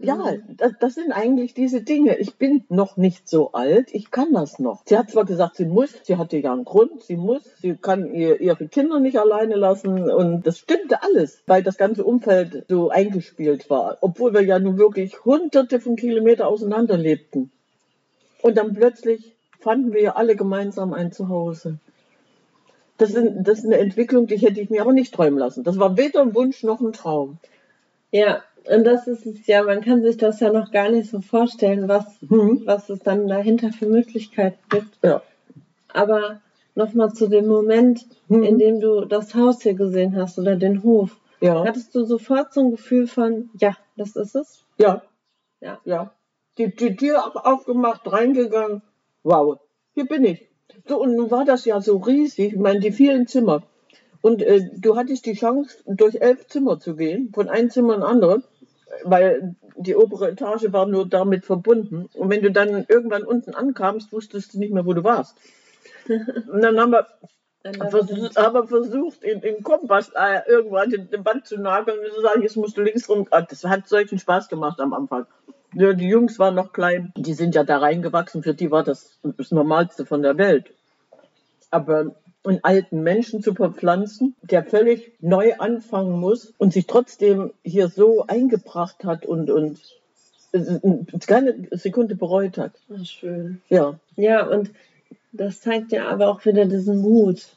Ja, 0.03 0.15
Mhm. 0.15 0.57
das, 0.57 0.73
das 0.79 0.95
sind 0.95 1.11
eigentlich 1.11 1.53
diese 1.53 1.81
Dinge. 1.81 2.17
Ich 2.17 2.35
bin 2.35 2.63
noch 2.69 2.97
nicht 2.97 3.29
so 3.29 3.51
alt, 3.51 3.93
ich 3.93 4.09
kann 4.09 4.33
das 4.33 4.57
noch. 4.59 4.81
Sie 4.85 4.97
hat 4.97 5.11
zwar 5.11 5.25
gesagt, 5.25 5.57
sie 5.57 5.65
muss, 5.65 5.93
sie 6.03 6.17
hatte 6.17 6.37
ja 6.37 6.53
einen 6.53 6.65
Grund, 6.65 7.03
sie 7.03 7.17
muss, 7.17 7.43
sie 7.61 7.75
kann 7.75 8.11
ihr, 8.13 8.41
ihre 8.41 8.67
Kinder 8.67 8.99
nicht 8.99 9.19
alleine 9.19 9.55
lassen 9.55 10.09
und 10.11 10.47
das 10.47 10.57
stimmte 10.57 11.03
alles, 11.03 11.43
weil 11.45 11.61
das 11.63 11.77
ganze 11.77 12.03
Umfeld 12.03 12.65
so 12.67 12.89
eingespielt 12.89 13.69
war, 13.69 13.97
obwohl 14.01 14.33
wir 14.33 14.41
ja 14.41 14.57
nun 14.59 14.77
wirklich 14.77 15.23
hunderte 15.23 15.79
von 15.79 15.95
Kilometern 15.95 16.47
auseinander 16.47 16.97
lebten. 16.97 17.51
Und 18.41 18.57
dann 18.57 18.73
plötzlich 18.73 19.35
fanden 19.59 19.93
wir 19.93 20.01
ja 20.01 20.15
alle 20.15 20.35
gemeinsam 20.35 20.93
ein 20.93 21.11
Zuhause. 21.11 21.77
Das, 22.97 23.11
sind, 23.11 23.47
das 23.47 23.59
ist 23.59 23.65
eine 23.65 23.77
Entwicklung, 23.77 24.27
die 24.27 24.37
hätte 24.37 24.61
ich 24.61 24.69
mir 24.69 24.81
aber 24.81 24.93
nicht 24.93 25.13
träumen 25.13 25.39
lassen. 25.39 25.63
Das 25.63 25.77
war 25.79 25.97
weder 25.97 26.21
ein 26.21 26.35
Wunsch 26.35 26.63
noch 26.63 26.81
ein 26.81 26.93
Traum. 26.93 27.37
Ja, 28.11 28.43
und 28.69 28.83
das 28.83 29.07
ist 29.07 29.25
es 29.25 29.47
ja, 29.47 29.63
man 29.63 29.81
kann 29.81 30.01
sich 30.03 30.17
das 30.17 30.39
ja 30.39 30.51
noch 30.51 30.71
gar 30.71 30.89
nicht 30.89 31.09
so 31.09 31.21
vorstellen, 31.21 31.87
was, 31.87 32.05
Hm. 32.27 32.61
was 32.65 32.89
es 32.89 32.99
dann 32.99 33.27
dahinter 33.27 33.71
für 33.71 33.87
Möglichkeiten 33.87 34.59
gibt. 34.69 34.97
Ja. 35.03 35.21
Aber 35.93 36.41
nochmal 36.75 37.13
zu 37.13 37.27
dem 37.27 37.47
Moment, 37.47 38.05
Mhm. 38.27 38.43
in 38.43 38.59
dem 38.59 38.79
du 38.79 39.05
das 39.05 39.35
Haus 39.35 39.61
hier 39.61 39.73
gesehen 39.73 40.15
hast 40.15 40.37
oder 40.39 40.55
den 40.55 40.83
Hof. 40.83 41.17
Ja. 41.41 41.65
Hattest 41.65 41.93
du 41.95 42.05
sofort 42.05 42.53
so 42.53 42.61
ein 42.61 42.71
Gefühl 42.71 43.07
von, 43.07 43.49
ja, 43.59 43.75
das 43.97 44.15
ist 44.15 44.35
es? 44.35 44.63
Ja. 44.77 45.01
Ja. 45.59 45.79
Ja. 45.85 46.11
Die, 46.57 46.73
die 46.73 46.95
Tür 46.95 47.25
auf- 47.25 47.35
aufgemacht, 47.45 48.09
reingegangen. 48.11 48.81
Wow, 49.23 49.59
hier 49.93 50.05
bin 50.05 50.23
ich. 50.25 50.47
So, 50.87 51.01
und 51.01 51.15
nun 51.15 51.29
war 51.31 51.45
das 51.45 51.65
ja 51.65 51.81
so 51.81 51.97
riesig, 51.97 52.53
ich 52.53 52.59
meine, 52.59 52.79
die 52.79 52.91
vielen 52.91 53.27
Zimmer. 53.27 53.63
Und 54.21 54.41
äh, 54.43 54.69
du 54.77 54.95
hattest 54.95 55.25
die 55.25 55.33
Chance, 55.33 55.77
durch 55.87 56.15
elf 56.21 56.47
Zimmer 56.47 56.79
zu 56.79 56.95
gehen, 56.95 57.31
von 57.33 57.49
einem 57.49 57.69
Zimmer 57.71 57.95
in 57.95 58.03
andere, 58.03 58.43
weil 59.03 59.55
die 59.75 59.95
obere 59.95 60.31
Etage 60.31 60.71
war 60.71 60.85
nur 60.85 61.07
damit 61.07 61.45
verbunden. 61.45 62.09
Und 62.13 62.29
wenn 62.29 62.41
du 62.41 62.51
dann 62.51 62.85
irgendwann 62.87 63.23
unten 63.23 63.53
ankamst, 63.53 64.11
wusstest 64.11 64.53
du 64.53 64.59
nicht 64.59 64.73
mehr, 64.73 64.85
wo 64.85 64.93
du 64.93 65.03
warst. 65.03 65.37
Und 66.07 66.61
dann 66.61 66.79
haben 66.79 66.91
wir 66.91 67.07
Versuch, 67.89 68.35
aber 68.35 68.67
versucht, 68.67 69.23
in, 69.23 69.41
in 69.41 69.63
Kompass 69.63 70.11
äh, 70.15 70.39
irgendwo 70.47 70.77
an 70.77 70.89
den, 70.89 71.09
den 71.11 71.23
Band 71.23 71.45
zu 71.45 71.59
nageln 71.59 71.99
und 71.99 72.11
zu 72.11 72.21
sagen, 72.21 72.41
jetzt 72.41 72.57
musst 72.57 72.75
du 72.75 72.81
links 72.81 73.07
rum. 73.07 73.27
Ah, 73.29 73.41
Das 73.41 73.63
hat 73.63 73.87
solchen 73.87 74.17
Spaß 74.17 74.49
gemacht 74.49 74.79
am 74.79 74.93
Anfang. 74.93 75.27
Ja, 75.73 75.93
die 75.93 76.07
Jungs 76.07 76.39
waren 76.39 76.55
noch 76.55 76.73
klein, 76.73 77.13
die 77.15 77.33
sind 77.33 77.53
ja 77.55 77.63
da 77.63 77.77
reingewachsen, 77.77 78.43
für 78.43 78.53
die 78.55 78.71
war 78.71 78.83
das 78.83 79.19
das 79.23 79.51
Normalste 79.51 80.05
von 80.05 80.23
der 80.23 80.37
Welt. 80.37 80.71
Aber 81.69 82.15
einen 82.43 82.63
alten 82.63 83.03
Menschen 83.03 83.43
zu 83.43 83.53
verpflanzen, 83.53 84.35
der 84.41 84.63
völlig 84.63 85.11
neu 85.19 85.53
anfangen 85.57 86.19
muss 86.19 86.53
und 86.57 86.73
sich 86.73 86.87
trotzdem 86.87 87.51
hier 87.63 87.87
so 87.87 88.25
eingebracht 88.27 89.03
hat 89.03 89.25
und, 89.25 89.49
und 89.51 89.79
keine 91.27 91.67
Sekunde 91.71 92.15
bereut 92.15 92.57
hat. 92.57 92.73
Ach, 92.93 93.05
schön. 93.05 93.61
Ja, 93.69 93.99
Ja, 94.15 94.47
und 94.47 94.71
das 95.31 95.61
zeigt 95.61 95.91
ja 95.91 96.07
aber 96.07 96.27
auch 96.27 96.43
wieder 96.45 96.65
diesen 96.65 96.99
Mut. 97.01 97.47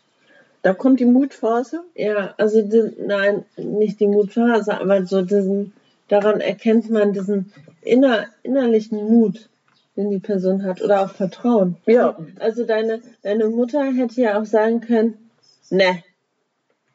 da 0.62 0.74
kommt 0.74 1.00
die 1.00 1.06
Mutphase. 1.06 1.82
Ja, 1.94 2.34
also 2.38 2.62
die, 2.62 2.92
nein, 3.04 3.44
nicht 3.56 4.00
die 4.00 4.06
Mutphase, 4.06 4.80
aber 4.80 5.04
so 5.06 5.22
diesen, 5.22 5.72
daran 6.08 6.40
erkennt 6.40 6.90
man 6.90 7.12
diesen 7.12 7.52
inner, 7.82 8.26
innerlichen 8.42 8.98
Mut, 8.98 9.48
den 9.96 10.10
die 10.10 10.18
Person 10.18 10.64
hat 10.64 10.82
oder 10.82 11.04
auch 11.04 11.10
Vertrauen. 11.10 11.76
Ja. 11.86 12.16
Also 12.38 12.64
deine, 12.64 13.00
deine 13.22 13.48
Mutter 13.48 13.92
hätte 13.92 14.20
ja 14.20 14.40
auch 14.40 14.44
sagen 14.44 14.80
können, 14.80 15.30
ne, 15.70 16.02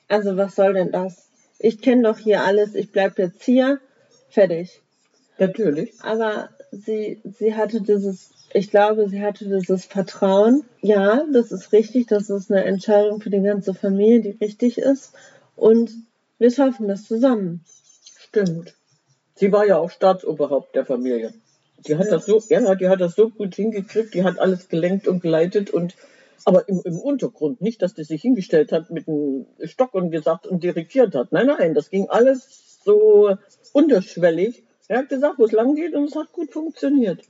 also 0.07 0.37
was 0.37 0.55
soll 0.55 0.73
denn 0.73 0.91
das? 0.91 1.29
Ich 1.59 1.81
kenne 1.81 2.03
doch 2.03 2.17
hier 2.17 2.43
alles, 2.43 2.75
ich 2.75 2.91
bleib 2.91 3.17
jetzt 3.19 3.43
hier, 3.43 3.79
fertig. 4.29 4.81
Natürlich. 5.37 5.93
aber 6.01 6.49
sie, 6.71 7.21
sie 7.23 7.55
hatte 7.55 7.81
dieses, 7.81 8.31
ich 8.53 8.69
glaube, 8.69 9.07
sie 9.07 9.21
hatte 9.21 9.45
dieses 9.45 9.85
Vertrauen. 9.85 10.63
Ja, 10.81 11.23
das 11.31 11.51
ist 11.51 11.71
richtig, 11.71 12.07
das 12.07 12.29
ist 12.29 12.51
eine 12.51 12.65
Entscheidung 12.65 13.21
für 13.21 13.29
die 13.29 13.41
ganze 13.41 13.73
Familie, 13.73 14.19
die 14.33 14.43
richtig 14.43 14.77
ist. 14.77 15.13
Und 15.55 15.91
wir 16.37 16.51
schaffen 16.51 16.87
das 16.87 17.05
zusammen. 17.05 17.63
Stimmt. 18.17 18.75
Sie 19.35 19.51
war 19.51 19.65
ja 19.65 19.77
auch 19.77 19.91
Staatsoberhaupt 19.91 20.75
der 20.75 20.85
Familie. 20.85 21.33
Die 21.87 21.97
hat 21.97 22.05
Ja. 22.05 22.11
das 22.11 22.25
so, 22.25 22.41
ja, 22.49 22.75
die 22.75 22.89
hat 22.89 23.01
das 23.01 23.15
so 23.15 23.29
gut 23.29 23.55
hingekriegt, 23.55 24.13
die 24.13 24.23
hat 24.23 24.39
alles 24.39 24.69
gelenkt 24.69 25.07
und 25.07 25.21
geleitet 25.21 25.69
und 25.71 25.95
aber 26.45 26.67
im, 26.69 26.81
im 26.83 26.99
Untergrund, 26.99 27.61
nicht, 27.61 27.81
dass 27.81 27.93
die 27.93 28.03
sich 28.03 28.21
hingestellt 28.21 28.71
hat 28.71 28.89
mit 28.89 29.07
einem 29.07 29.45
Stock 29.63 29.93
und 29.93 30.09
gesagt 30.09 30.47
und 30.47 30.63
dirigiert 30.63 31.13
hat. 31.13 31.31
Nein, 31.31 31.47
nein, 31.47 31.73
das 31.73 31.89
ging 31.89 32.09
alles 32.09 32.79
so 32.83 33.35
unterschwellig. 33.73 34.63
Er 34.87 34.99
hat 34.99 35.09
gesagt, 35.09 35.37
wo 35.37 35.45
es 35.45 35.51
lang 35.51 35.75
geht 35.75 35.93
und 35.93 36.05
es 36.05 36.15
hat 36.15 36.31
gut 36.31 36.51
funktioniert. 36.51 37.21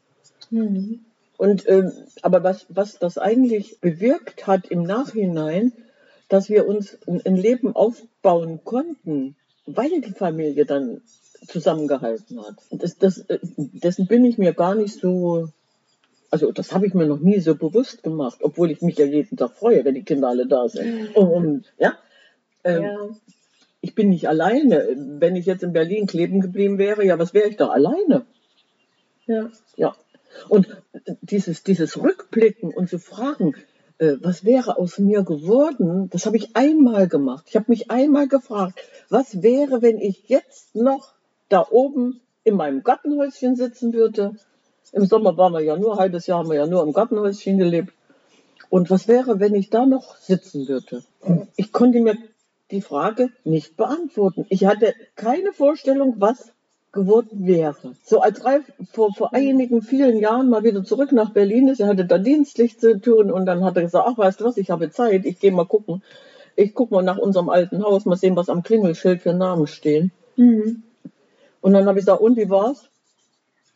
Mhm. 0.52 1.02
Und 1.38 1.68
ähm, 1.68 1.92
aber 2.22 2.44
was, 2.44 2.66
was 2.70 3.00
das 3.00 3.18
eigentlich 3.18 3.80
bewirkt 3.80 4.46
hat 4.46 4.68
im 4.68 4.84
Nachhinein, 4.84 5.74
dass 6.28 6.50
wir 6.50 6.68
uns 6.68 6.98
ein, 7.08 7.22
ein 7.26 7.36
Leben 7.36 7.76
aufbauen 7.76 8.62
konnten, 8.64 9.36
weil 9.66 10.02
die 10.02 10.12
Familie 10.12 10.66
dann 10.66 11.02
zusammengehalten 11.50 12.42
hat. 12.42 12.56
Das, 12.72 12.98
das, 12.98 13.20
äh, 13.20 13.40
dessen 13.58 14.08
bin 14.08 14.26
ich 14.26 14.38
mir 14.38 14.54
gar 14.54 14.76
nicht 14.76 15.00
so, 15.00 15.50
also 16.32 16.52
das 16.52 16.74
habe 16.74 16.88
ich 16.88 16.94
mir 16.94 17.06
noch 17.06 17.20
nie 17.20 17.40
so 17.40 17.56
bewusst 17.56 18.04
gemacht, 18.04 18.40
obwohl 18.42 18.72
ich 18.72 18.82
mich 18.82 18.98
ja 18.98 19.06
jeden 19.06 19.38
Tag 19.38 19.58
freue, 19.58 19.84
wenn 19.86 19.96
die 19.96 20.04
Kinder 20.04 20.30
alle 20.30 20.48
da 20.48 20.68
sind. 20.70 21.16
Um, 21.16 21.30
um, 21.30 21.64
ja? 21.78 21.98
Ähm, 22.64 22.84
Ja, 22.84 23.10
Ich 23.82 23.96
bin 23.96 24.10
nicht 24.10 24.28
alleine. 24.28 24.88
Wenn 25.20 25.36
ich 25.36 25.46
jetzt 25.46 25.64
in 25.64 25.74
Berlin 25.74 26.06
kleben 26.08 26.42
geblieben 26.42 26.78
wäre, 26.78 27.06
ja, 27.06 27.18
was 27.18 27.34
wäre 27.34 27.50
ich 27.50 27.58
da 27.58 27.68
alleine? 27.68 28.26
ja, 29.26 29.50
Ja. 29.76 29.96
Und 30.48 30.68
dieses, 31.22 31.64
dieses 31.64 31.98
Rückblicken 31.98 32.72
und 32.72 32.88
zu 32.90 33.00
fragen, 33.00 33.56
äh, 33.98 34.16
was 34.22 34.46
wäre 34.46 34.78
aus 34.78 35.00
mir 35.00 35.24
geworden, 35.24 36.10
das 36.10 36.26
habe 36.26 36.38
ich 36.38 36.56
einmal 36.56 37.08
gemacht. 37.08 37.46
Ich 37.50 37.56
habe 37.56 37.66
mich 37.70 37.92
einmal 37.92 38.28
gefragt, 38.28 38.80
was 39.10 39.42
wäre, 39.44 39.82
wenn 39.82 40.00
ich 40.00 40.30
jetzt 40.30 40.76
noch 40.76 41.14
da 41.50 41.66
oben 41.70 42.22
in 42.44 42.56
meinem 42.56 42.84
Gartenhäuschen 42.84 43.56
sitzen 43.56 43.94
würde 43.94 44.36
Im 44.92 45.06
Sommer 45.06 45.38
waren 45.38 45.54
wir 45.54 45.62
ja 45.62 45.78
nur, 45.78 45.94
ein 45.94 46.00
halbes 46.00 46.26
Jahr 46.28 46.40
haben 46.40 46.50
wir 46.50 46.58
ja 46.58 46.66
nur 46.66 46.84
im 46.84 46.94
Gartenhäuschen 46.94 47.58
gelebt. 47.58 47.94
Und 48.70 48.90
was 48.90 49.08
wäre, 49.08 49.40
wenn 49.40 49.56
ich 49.56 49.70
da 49.70 49.86
noch 49.86 50.16
sitzen 50.18 50.68
würde? 50.68 51.04
Ich 51.56 51.72
konnte 51.72 52.00
mir 52.00 52.18
die 52.72 52.82
Frage 52.82 53.30
nicht 53.44 53.78
beantworten. 53.78 54.46
Ich 54.50 54.66
hatte 54.66 54.94
keine 55.16 55.54
Vorstellung, 55.54 56.16
was 56.18 56.52
geworden 56.92 57.46
wäre. 57.46 57.96
So 58.04 58.22
als 58.22 58.44
Ralf 58.46 58.66
vor, 58.92 59.14
vor 59.14 59.34
einigen 59.34 59.82
vielen 59.82 60.18
Jahren 60.18 60.50
mal 60.50 60.64
wieder 60.64 60.84
zurück 60.84 61.12
nach 61.12 61.32
Berlin 61.32 61.68
ist, 61.68 61.80
er 61.80 61.88
hatte 61.88 62.06
da 62.06 62.18
dienstlich 62.18 62.80
zu 62.80 63.00
tun 63.00 63.32
und 63.32 63.46
dann 63.46 63.64
hat 63.64 63.78
er 63.78 63.84
gesagt, 63.84 64.08
ach 64.08 64.18
weißt 64.18 64.42
du 64.42 64.46
was, 64.46 64.58
ich 64.58 64.72
habe 64.72 64.90
Zeit, 64.90 65.26
ich 65.26 65.40
gehe 65.40 65.52
mal 65.52 65.68
gucken. 65.68 66.04
Ich 66.56 66.74
gucke 66.74 66.94
mal 66.94 67.04
nach 67.04 67.18
unserem 67.18 67.50
alten 67.50 67.84
Haus, 67.84 68.06
mal 68.06 68.18
sehen, 68.18 68.36
was 68.36 68.50
am 68.50 68.64
Klingelschild 68.64 69.22
für 69.22 69.34
Namen 69.34 69.68
stehen. 69.68 70.12
Mhm. 70.36 70.84
Und 71.62 71.74
dann 71.74 71.86
habe 71.86 72.00
ich 72.00 72.06
gesagt, 72.06 72.22
und 72.22 72.38
wie 72.38 72.50
war's? 72.50 72.90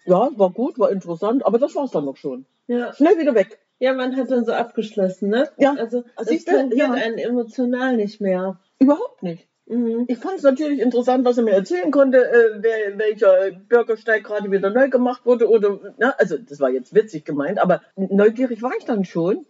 Ja, 0.06 0.30
war 0.36 0.50
gut, 0.52 0.80
war 0.80 0.92
interessant, 0.92 1.46
aber 1.46 1.60
das 1.60 1.76
war's 1.76 1.92
dann 1.92 2.06
noch 2.06 2.18
schon. 2.18 2.46
Ja. 2.68 2.94
Schnell 2.94 3.18
wieder 3.18 3.36
weg. 3.36 3.60
ja, 3.80 3.94
man 3.94 4.16
hat 4.16 4.32
dann 4.32 4.46
so 4.46 4.54
abgeschlossen, 4.54 5.30
ne? 5.30 5.50
Ja. 5.58 5.76
Also 5.78 6.04
das 6.18 6.28
Siehst 6.28 6.48
du? 6.50 6.70
Ja. 6.74 6.92
einen 6.92 7.18
emotional 7.18 7.96
nicht 7.98 8.22
mehr. 8.22 8.60
Überhaupt 8.80 9.24
nicht. 9.24 9.48
Mhm. 9.66 10.06
Ich 10.08 10.18
fand 10.18 10.38
es 10.38 10.44
natürlich 10.44 10.80
interessant, 10.82 11.24
was 11.24 11.38
er 11.38 11.44
mir 11.44 11.52
erzählen 11.54 11.90
konnte, 11.92 12.18
äh, 12.18 12.58
wer, 12.62 12.98
welcher 12.98 13.52
Bürgersteig 13.52 14.24
gerade 14.24 14.52
wieder 14.52 14.70
neu 14.70 14.90
gemacht 14.90 15.26
wurde. 15.26 15.50
Oder, 15.50 15.80
na, 15.98 16.14
also 16.18 16.38
das 16.38 16.60
war 16.60 16.70
jetzt 16.70 16.94
witzig 16.94 17.24
gemeint, 17.24 17.60
aber 17.60 17.82
neugierig 17.96 18.62
war 18.62 18.74
ich 18.78 18.86
dann 18.86 19.06
schon. 19.06 19.46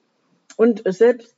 Und 0.56 0.84
selbst 0.86 1.36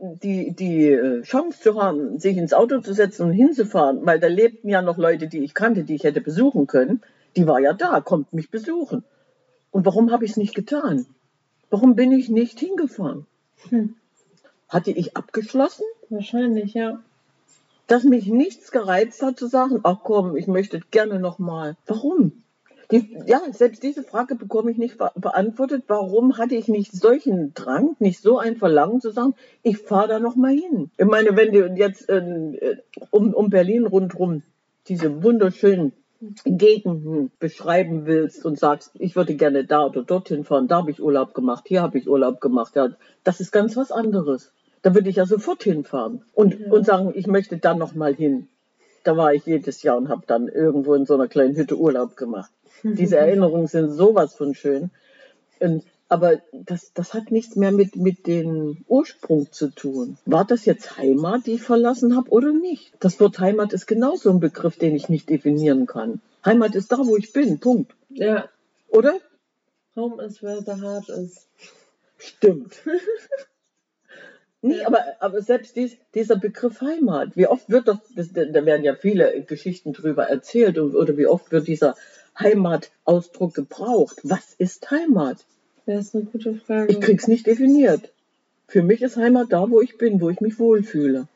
die, 0.00 0.52
die 0.52 0.86
äh, 0.88 1.22
Chance 1.22 1.60
zu 1.60 1.80
haben, 1.80 2.18
sich 2.18 2.36
ins 2.36 2.54
Auto 2.54 2.80
zu 2.80 2.94
setzen 2.94 3.26
und 3.26 3.32
hinzufahren, 3.32 4.04
weil 4.06 4.18
da 4.18 4.28
lebten 4.28 4.68
ja 4.68 4.82
noch 4.82 4.96
Leute, 4.96 5.28
die 5.28 5.44
ich 5.44 5.54
kannte, 5.54 5.84
die 5.84 5.94
ich 5.94 6.04
hätte 6.04 6.20
besuchen 6.20 6.66
können, 6.66 7.02
die 7.36 7.46
war 7.46 7.60
ja 7.60 7.74
da, 7.74 8.00
kommt 8.00 8.32
mich 8.32 8.50
besuchen. 8.50 9.04
Und 9.70 9.84
warum 9.86 10.10
habe 10.10 10.24
ich 10.24 10.32
es 10.32 10.36
nicht 10.36 10.54
getan? 10.54 11.06
Warum 11.68 11.94
bin 11.94 12.12
ich 12.12 12.28
nicht 12.28 12.58
hingefahren? 12.58 13.26
Hm. 13.68 13.94
Hatte 14.68 14.90
ich 14.90 15.16
abgeschlossen? 15.16 15.84
Wahrscheinlich, 16.08 16.74
ja. 16.74 17.00
dass 17.86 18.04
mich 18.04 18.26
nichts 18.26 18.72
gereizt 18.72 19.22
hat 19.22 19.38
zu 19.38 19.46
sagen, 19.46 19.80
ach 19.82 19.98
komm, 20.02 20.36
ich 20.36 20.46
möchte 20.46 20.80
gerne 20.90 21.20
nochmal. 21.20 21.76
Warum? 21.86 22.42
Die, 22.90 23.16
ja, 23.26 23.40
selbst 23.52 23.82
diese 23.82 24.02
Frage 24.02 24.34
bekomme 24.34 24.70
ich 24.70 24.78
nicht 24.78 24.98
be 24.98 25.10
beantwortet. 25.14 25.84
Warum 25.86 26.38
hatte 26.38 26.56
ich 26.56 26.66
nicht 26.66 26.92
solchen 26.92 27.54
Drang, 27.54 27.94
nicht 28.00 28.20
so 28.20 28.38
ein 28.38 28.56
Verlangen 28.56 29.00
zu 29.00 29.10
sagen, 29.12 29.34
ich 29.62 29.78
fahre 29.78 30.08
da 30.08 30.18
nochmal 30.18 30.52
hin? 30.52 30.90
Ich 30.98 31.06
meine, 31.06 31.36
wenn 31.36 31.52
du 31.52 31.66
jetzt 31.76 32.08
äh, 32.08 32.78
um, 33.10 33.32
um 33.32 33.48
Berlin 33.50 33.86
rundherum 33.86 34.42
diese 34.88 35.22
wunderschönen 35.22 35.92
Gegenden 36.44 37.30
beschreiben 37.38 38.06
willst 38.06 38.44
und 38.44 38.58
sagst, 38.58 38.90
ich 38.98 39.16
würde 39.16 39.34
gerne 39.36 39.64
da 39.64 39.86
oder 39.86 40.02
dorthin 40.02 40.44
fahren, 40.44 40.68
da 40.68 40.78
habe 40.78 40.90
ich 40.90 41.00
Urlaub 41.00 41.32
gemacht, 41.32 41.64
hier 41.66 41.80
habe 41.82 41.96
ich 41.96 42.08
Urlaub 42.08 42.40
gemacht, 42.40 42.76
ja, 42.76 42.90
das 43.24 43.40
ist 43.40 43.52
ganz 43.52 43.76
was 43.76 43.90
anderes. 43.90 44.52
Da 44.82 44.94
würde 44.94 45.08
ich 45.10 45.16
ja 45.16 45.26
sofort 45.26 45.62
hinfahren 45.62 46.22
und, 46.34 46.58
Ja. 46.58 46.72
und 46.72 46.84
sagen, 46.84 47.12
ich 47.14 47.26
möchte 47.26 47.56
da 47.58 47.74
noch 47.74 47.94
mal 47.94 48.14
hin. 48.14 48.48
Da 49.04 49.16
war 49.16 49.32
ich 49.32 49.46
jedes 49.46 49.82
Jahr 49.82 49.96
und 49.96 50.08
habe 50.08 50.22
dann 50.26 50.48
irgendwo 50.48 50.94
in 50.94 51.06
so 51.06 51.14
einer 51.14 51.28
kleinen 51.28 51.56
Hütte 51.56 51.78
Urlaub 51.78 52.16
gemacht. 52.16 52.50
Diese 52.82 53.16
Erinnerungen 53.18 53.66
sind 53.66 53.92
sowas 53.92 54.34
von 54.34 54.54
schön. 54.54 54.90
Und, 55.58 55.84
aber 56.08 56.40
das, 56.52 56.92
das 56.92 57.14
hat 57.14 57.30
nichts 57.30 57.54
mehr 57.56 57.70
mit, 57.70 57.96
mit 57.96 58.26
dem 58.26 58.84
Ursprung 58.88 59.52
zu 59.52 59.68
tun. 59.68 60.18
War 60.26 60.44
das 60.44 60.64
jetzt 60.64 60.96
Heimat, 60.96 61.46
die 61.46 61.52
ich 61.52 61.62
verlassen 61.62 62.16
habe 62.16 62.30
oder 62.30 62.52
nicht? 62.52 62.92
Das 62.98 63.20
Wort 63.20 63.38
Heimat 63.38 63.72
ist 63.72 63.86
genauso 63.86 64.30
ein 64.30 64.40
Begriff, 64.40 64.76
den 64.76 64.96
ich 64.96 65.08
nicht 65.08 65.28
definieren 65.28 65.86
kann. 65.86 66.20
Heimat 66.44 66.74
ist 66.74 66.90
da, 66.90 66.98
wo 66.98 67.16
ich 67.16 67.32
bin. 67.32 67.60
Punkt. 67.60 67.94
Ja. 68.08 68.48
Oder? 68.88 69.20
Home 69.94 70.22
is 70.22 70.42
where 70.42 70.62
the 70.64 70.82
heart 70.82 71.08
is. 71.08 71.46
Stimmt. 72.18 72.74
Nee, 74.62 74.82
aber, 74.84 75.02
aber 75.20 75.40
selbst 75.40 75.74
dies, 75.74 75.96
dieser 76.14 76.36
Begriff 76.36 76.82
Heimat, 76.82 77.34
wie 77.34 77.46
oft 77.46 77.70
wird 77.70 77.88
doch, 77.88 77.98
das, 78.14 78.30
da 78.32 78.66
werden 78.66 78.84
ja 78.84 78.94
viele 78.94 79.42
Geschichten 79.44 79.94
drüber 79.94 80.24
erzählt, 80.24 80.78
oder 80.78 81.16
wie 81.16 81.26
oft 81.26 81.50
wird 81.50 81.66
dieser 81.66 81.96
Heimatausdruck 82.38 83.54
gebraucht. 83.54 84.18
Was 84.22 84.54
ist 84.58 84.90
Heimat? 84.90 85.44
Das 85.86 86.06
ist 86.06 86.14
eine 86.14 86.24
gute 86.24 86.54
Frage. 86.54 86.92
Ich 86.92 87.00
krieg's 87.00 87.28
nicht 87.28 87.46
definiert. 87.46 88.12
Für 88.68 88.82
mich 88.82 89.02
ist 89.02 89.16
Heimat 89.16 89.48
da, 89.50 89.70
wo 89.70 89.80
ich 89.80 89.98
bin, 89.98 90.20
wo 90.20 90.30
ich 90.30 90.40
mich 90.40 90.58
wohlfühle. 90.58 91.26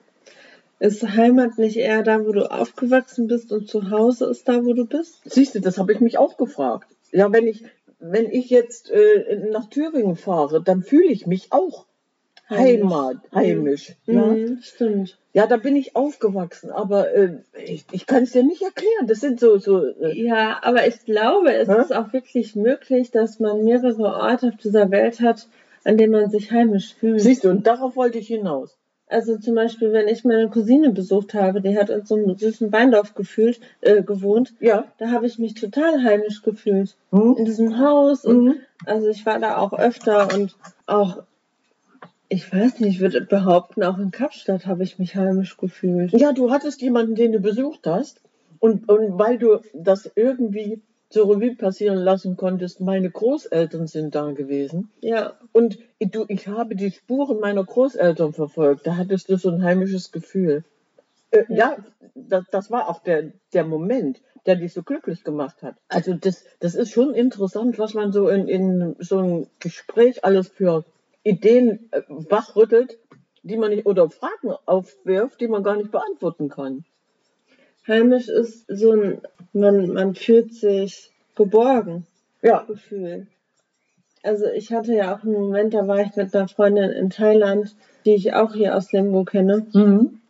Ist 0.78 1.02
Heimat 1.02 1.58
nicht 1.58 1.76
eher 1.76 2.02
da, 2.02 2.24
wo 2.24 2.32
du 2.32 2.50
aufgewachsen 2.50 3.26
bist 3.26 3.52
und 3.52 3.68
zu 3.68 3.90
Hause 3.90 4.26
ist 4.26 4.48
da, 4.48 4.64
wo 4.64 4.72
du 4.72 4.86
bist? 4.86 5.20
Siehst 5.24 5.54
du, 5.54 5.60
das 5.60 5.78
habe 5.78 5.92
ich 5.92 6.00
mich 6.00 6.18
auch 6.18 6.36
gefragt. 6.36 6.88
Ja, 7.10 7.32
wenn 7.32 7.46
ich, 7.46 7.64
wenn 7.98 8.26
ich 8.30 8.50
jetzt 8.50 8.90
äh, 8.90 9.48
nach 9.50 9.68
Thüringen 9.70 10.16
fahre, 10.16 10.62
dann 10.62 10.82
fühle 10.82 11.10
ich 11.10 11.26
mich 11.26 11.52
auch 11.52 11.86
Heimat, 12.50 13.16
heimisch. 13.34 13.92
Ja. 14.06 14.26
Mhm, 14.26 14.58
stimmt. 14.62 15.18
Ja, 15.32 15.46
da 15.46 15.56
bin 15.56 15.76
ich 15.76 15.96
aufgewachsen, 15.96 16.70
aber 16.70 17.12
äh, 17.12 17.38
ich, 17.64 17.84
ich 17.90 18.06
kann 18.06 18.22
es 18.24 18.32
dir 18.32 18.44
nicht 18.44 18.62
erklären. 18.62 19.06
Das 19.06 19.20
sind 19.20 19.40
so, 19.40 19.58
so 19.58 19.84
äh, 19.84 20.12
Ja, 20.14 20.58
aber 20.62 20.86
ich 20.86 21.04
glaube, 21.04 21.52
es 21.54 21.68
Hä? 21.68 21.80
ist 21.80 21.94
auch 21.94 22.12
wirklich 22.12 22.54
möglich, 22.54 23.10
dass 23.10 23.40
man 23.40 23.64
mehrere 23.64 24.04
Orte 24.14 24.48
auf 24.48 24.56
dieser 24.56 24.90
Welt 24.90 25.20
hat, 25.20 25.48
an 25.84 25.96
denen 25.96 26.12
man 26.12 26.30
sich 26.30 26.52
heimisch 26.52 26.94
fühlt. 26.94 27.20
siehst 27.20 27.44
du, 27.44 27.50
und 27.50 27.66
darauf 27.66 27.96
wollte 27.96 28.18
ich 28.18 28.28
hinaus. 28.28 28.76
Also 29.06 29.36
zum 29.38 29.54
Beispiel, 29.54 29.92
wenn 29.92 30.08
ich 30.08 30.24
meine 30.24 30.48
Cousine 30.48 30.90
besucht 30.90 31.34
habe, 31.34 31.60
die 31.60 31.76
hat 31.76 31.90
in 31.90 32.06
so 32.06 32.14
einem 32.14 32.36
süßen 32.36 32.72
Weindorf 32.72 33.14
gefühlt, 33.14 33.60
äh, 33.80 34.02
gewohnt, 34.02 34.54
Ja. 34.60 34.84
da 34.98 35.10
habe 35.10 35.26
ich 35.26 35.38
mich 35.38 35.54
total 35.54 36.02
heimisch 36.02 36.42
gefühlt. 36.42 36.94
Hm? 37.10 37.34
In 37.38 37.44
diesem 37.44 37.78
Haus 37.78 38.24
und 38.24 38.44
Mhm. 38.44 38.54
also 38.86 39.08
ich 39.08 39.24
war 39.26 39.38
da 39.40 39.58
auch 39.58 39.72
öfter 39.72 40.32
und 40.34 40.56
auch, 40.86 41.22
ich 42.28 42.52
weiß 42.52 42.80
nicht, 42.80 42.96
ich 42.96 43.00
würde 43.00 43.20
behaupten, 43.20 43.82
auch 43.82 43.98
in 43.98 44.10
Kapstadt 44.10 44.66
habe 44.66 44.82
ich 44.82 44.98
mich 44.98 45.16
heimisch 45.16 45.56
gefühlt. 45.56 46.12
Ja, 46.12 46.32
du 46.32 46.50
hattest 46.50 46.82
jemanden, 46.82 47.14
den 47.14 47.32
du 47.32 47.40
besucht 47.40 47.86
hast. 47.86 48.20
Und, 48.60 48.88
und 48.88 49.18
weil 49.18 49.38
du 49.38 49.60
das 49.74 50.10
irgendwie 50.14 50.80
so 51.10 51.24
Revue 51.24 51.54
passieren 51.54 51.98
lassen 51.98 52.36
konntest, 52.36 52.80
meine 52.80 53.10
Großeltern 53.10 53.86
sind 53.86 54.14
da 54.14 54.32
gewesen. 54.32 54.90
Ja, 55.00 55.34
Und 55.52 55.78
du, 56.00 56.24
ich 56.28 56.48
habe 56.48 56.74
die 56.74 56.90
Spuren 56.90 57.40
meiner 57.40 57.62
Großeltern 57.62 58.32
verfolgt. 58.32 58.86
Da 58.86 58.96
hattest 58.96 59.28
du 59.28 59.36
so 59.36 59.50
ein 59.50 59.62
heimisches 59.62 60.10
Gefühl. 60.12 60.64
Äh, 61.30 61.44
ja, 61.50 61.76
das, 62.14 62.44
das 62.50 62.70
war 62.70 62.88
auch 62.88 63.02
der, 63.02 63.32
der 63.52 63.64
Moment, 63.64 64.20
der 64.46 64.56
dich 64.56 64.72
so 64.72 64.82
glücklich 64.82 65.24
gemacht 65.24 65.62
hat. 65.62 65.76
Also 65.88 66.14
das, 66.14 66.44
das 66.58 66.74
ist 66.74 66.90
schon 66.90 67.14
interessant, 67.14 67.78
was 67.78 67.94
man 67.94 68.12
so 68.12 68.28
in, 68.28 68.48
in 68.48 68.96
so 68.98 69.18
einem 69.18 69.46
Gespräch 69.60 70.24
alles 70.24 70.48
für 70.48 70.84
Ideen 71.24 71.88
äh, 71.90 72.02
wachrüttelt, 72.08 72.98
die 73.42 73.56
man 73.56 73.70
nicht, 73.70 73.86
oder 73.86 74.08
Fragen 74.10 74.54
aufwirft, 74.66 75.40
die 75.40 75.48
man 75.48 75.62
gar 75.62 75.76
nicht 75.76 75.90
beantworten 75.90 76.48
kann. 76.48 76.84
heimisch 77.86 78.28
ist 78.28 78.66
so 78.68 78.92
ein, 78.92 79.20
man, 79.52 79.92
man 79.92 80.14
fühlt 80.14 80.54
sich 80.54 81.10
geborgen. 81.34 82.06
Ja, 82.42 82.62
Gefühl. 82.62 83.26
Also 84.22 84.46
ich 84.46 84.72
hatte 84.72 84.94
ja 84.94 85.14
auch 85.14 85.22
einen 85.22 85.32
Moment, 85.32 85.74
da 85.74 85.86
war 85.86 86.00
ich 86.00 86.14
mit 86.16 86.34
einer 86.34 86.48
Freundin 86.48 86.90
in 86.90 87.10
Thailand, 87.10 87.74
die 88.06 88.14
ich 88.14 88.32
auch 88.34 88.54
hier 88.54 88.76
aus 88.76 88.92
Limbo 88.92 89.24
kenne. 89.24 89.66
mhm. 89.72 90.20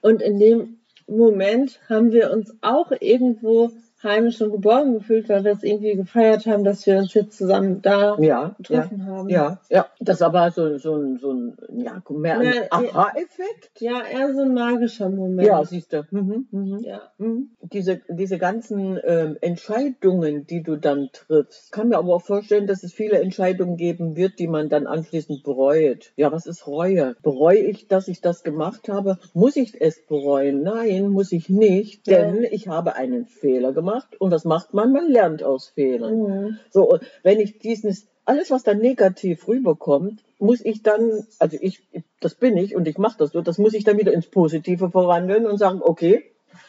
Und 0.00 0.22
in 0.22 0.38
dem 0.38 0.78
Moment 1.06 1.80
haben 1.88 2.12
wir 2.12 2.30
uns 2.30 2.54
auch 2.60 2.92
irgendwo 3.00 3.72
heimisch 4.02 4.40
und 4.42 4.52
geborgen 4.52 4.94
gefühlt, 4.94 5.28
weil 5.28 5.44
wir 5.44 5.52
es 5.52 5.62
irgendwie 5.62 5.94
gefeiert 5.94 6.46
haben, 6.46 6.64
dass 6.64 6.86
wir 6.86 6.98
uns 6.98 7.14
jetzt 7.14 7.36
zusammen 7.38 7.80
da 7.82 8.16
ja, 8.18 8.24
ja, 8.24 8.54
getroffen 8.58 9.06
haben. 9.06 9.28
ja, 9.28 9.60
ja. 9.70 9.86
Das 10.00 10.20
war 10.20 10.50
so, 10.50 10.78
so, 10.78 10.94
ein- 10.96 11.18
so 11.18 11.32
ein, 11.32 11.56
ja, 11.76 12.02
mehr 12.10 12.38
ein 12.38 12.52
Aha-Effekt. 12.70 13.80
Ja, 13.80 14.02
eher 14.04 14.32
so 14.34 14.42
ein 14.42 14.54
magischer 14.54 15.08
Moment. 15.08 15.46
Ja, 15.48 15.64
siehst 15.64 15.92
du. 15.92 16.06
Mhm, 16.10 16.46
mhm. 16.50 16.78
ja. 16.80 17.00
Mhm. 17.18 17.50
Diese, 17.62 18.00
diese 18.08 18.38
ganzen 18.38 18.98
ähm, 19.04 19.36
Entscheidungen, 19.40 20.46
die 20.46 20.62
du 20.62 20.76
dann 20.76 21.08
triffst, 21.12 21.72
kann 21.72 21.88
mir 21.88 21.98
aber 21.98 22.14
auch 22.14 22.22
vorstellen, 22.22 22.66
dass 22.66 22.82
es 22.82 22.92
viele 22.92 23.20
Entscheidungen 23.20 23.76
geben 23.76 24.16
wird, 24.16 24.38
die 24.38 24.48
man 24.48 24.68
dann 24.68 24.86
anschließend 24.86 25.42
bereut. 25.42 26.12
Ja, 26.16 26.32
was 26.32 26.46
ist 26.46 26.66
Reue? 26.66 27.16
Bereue 27.22 27.58
ich, 27.58 27.88
dass 27.88 28.08
ich 28.08 28.20
das 28.20 28.42
gemacht 28.42 28.88
habe? 28.88 29.18
Muss 29.34 29.56
ich 29.56 29.80
es 29.80 30.04
bereuen? 30.06 30.62
Nein, 30.62 31.08
muss 31.08 31.32
ich 31.32 31.48
nicht, 31.48 32.06
denn 32.06 32.44
ich 32.50 32.68
habe 32.68 32.94
einen 32.96 33.26
Fehler 33.26 33.72
gemacht. 33.72 33.85
Und 34.18 34.30
was 34.30 34.44
macht 34.44 34.74
man? 34.74 34.92
Man 34.92 35.08
lernt 35.08 35.42
aus 35.42 35.68
Fehlern. 35.68 36.18
Mhm. 36.18 36.58
So, 36.70 36.98
wenn 37.22 37.40
ich 37.40 37.58
dieses, 37.58 38.06
alles 38.24 38.50
was 38.50 38.62
dann 38.62 38.78
negativ 38.78 39.46
rüberkommt, 39.48 40.22
muss 40.38 40.64
ich 40.64 40.82
dann, 40.82 41.26
also 41.38 41.56
ich, 41.60 41.82
das 42.20 42.34
bin 42.34 42.56
ich 42.56 42.76
und 42.76 42.86
ich 42.88 42.98
mache 42.98 43.18
das 43.18 43.32
so, 43.32 43.40
das 43.40 43.58
muss 43.58 43.74
ich 43.74 43.84
dann 43.84 43.98
wieder 43.98 44.12
ins 44.12 44.26
Positive 44.26 44.90
verwandeln 44.90 45.46
und 45.46 45.58
sagen, 45.58 45.80
okay, 45.82 46.24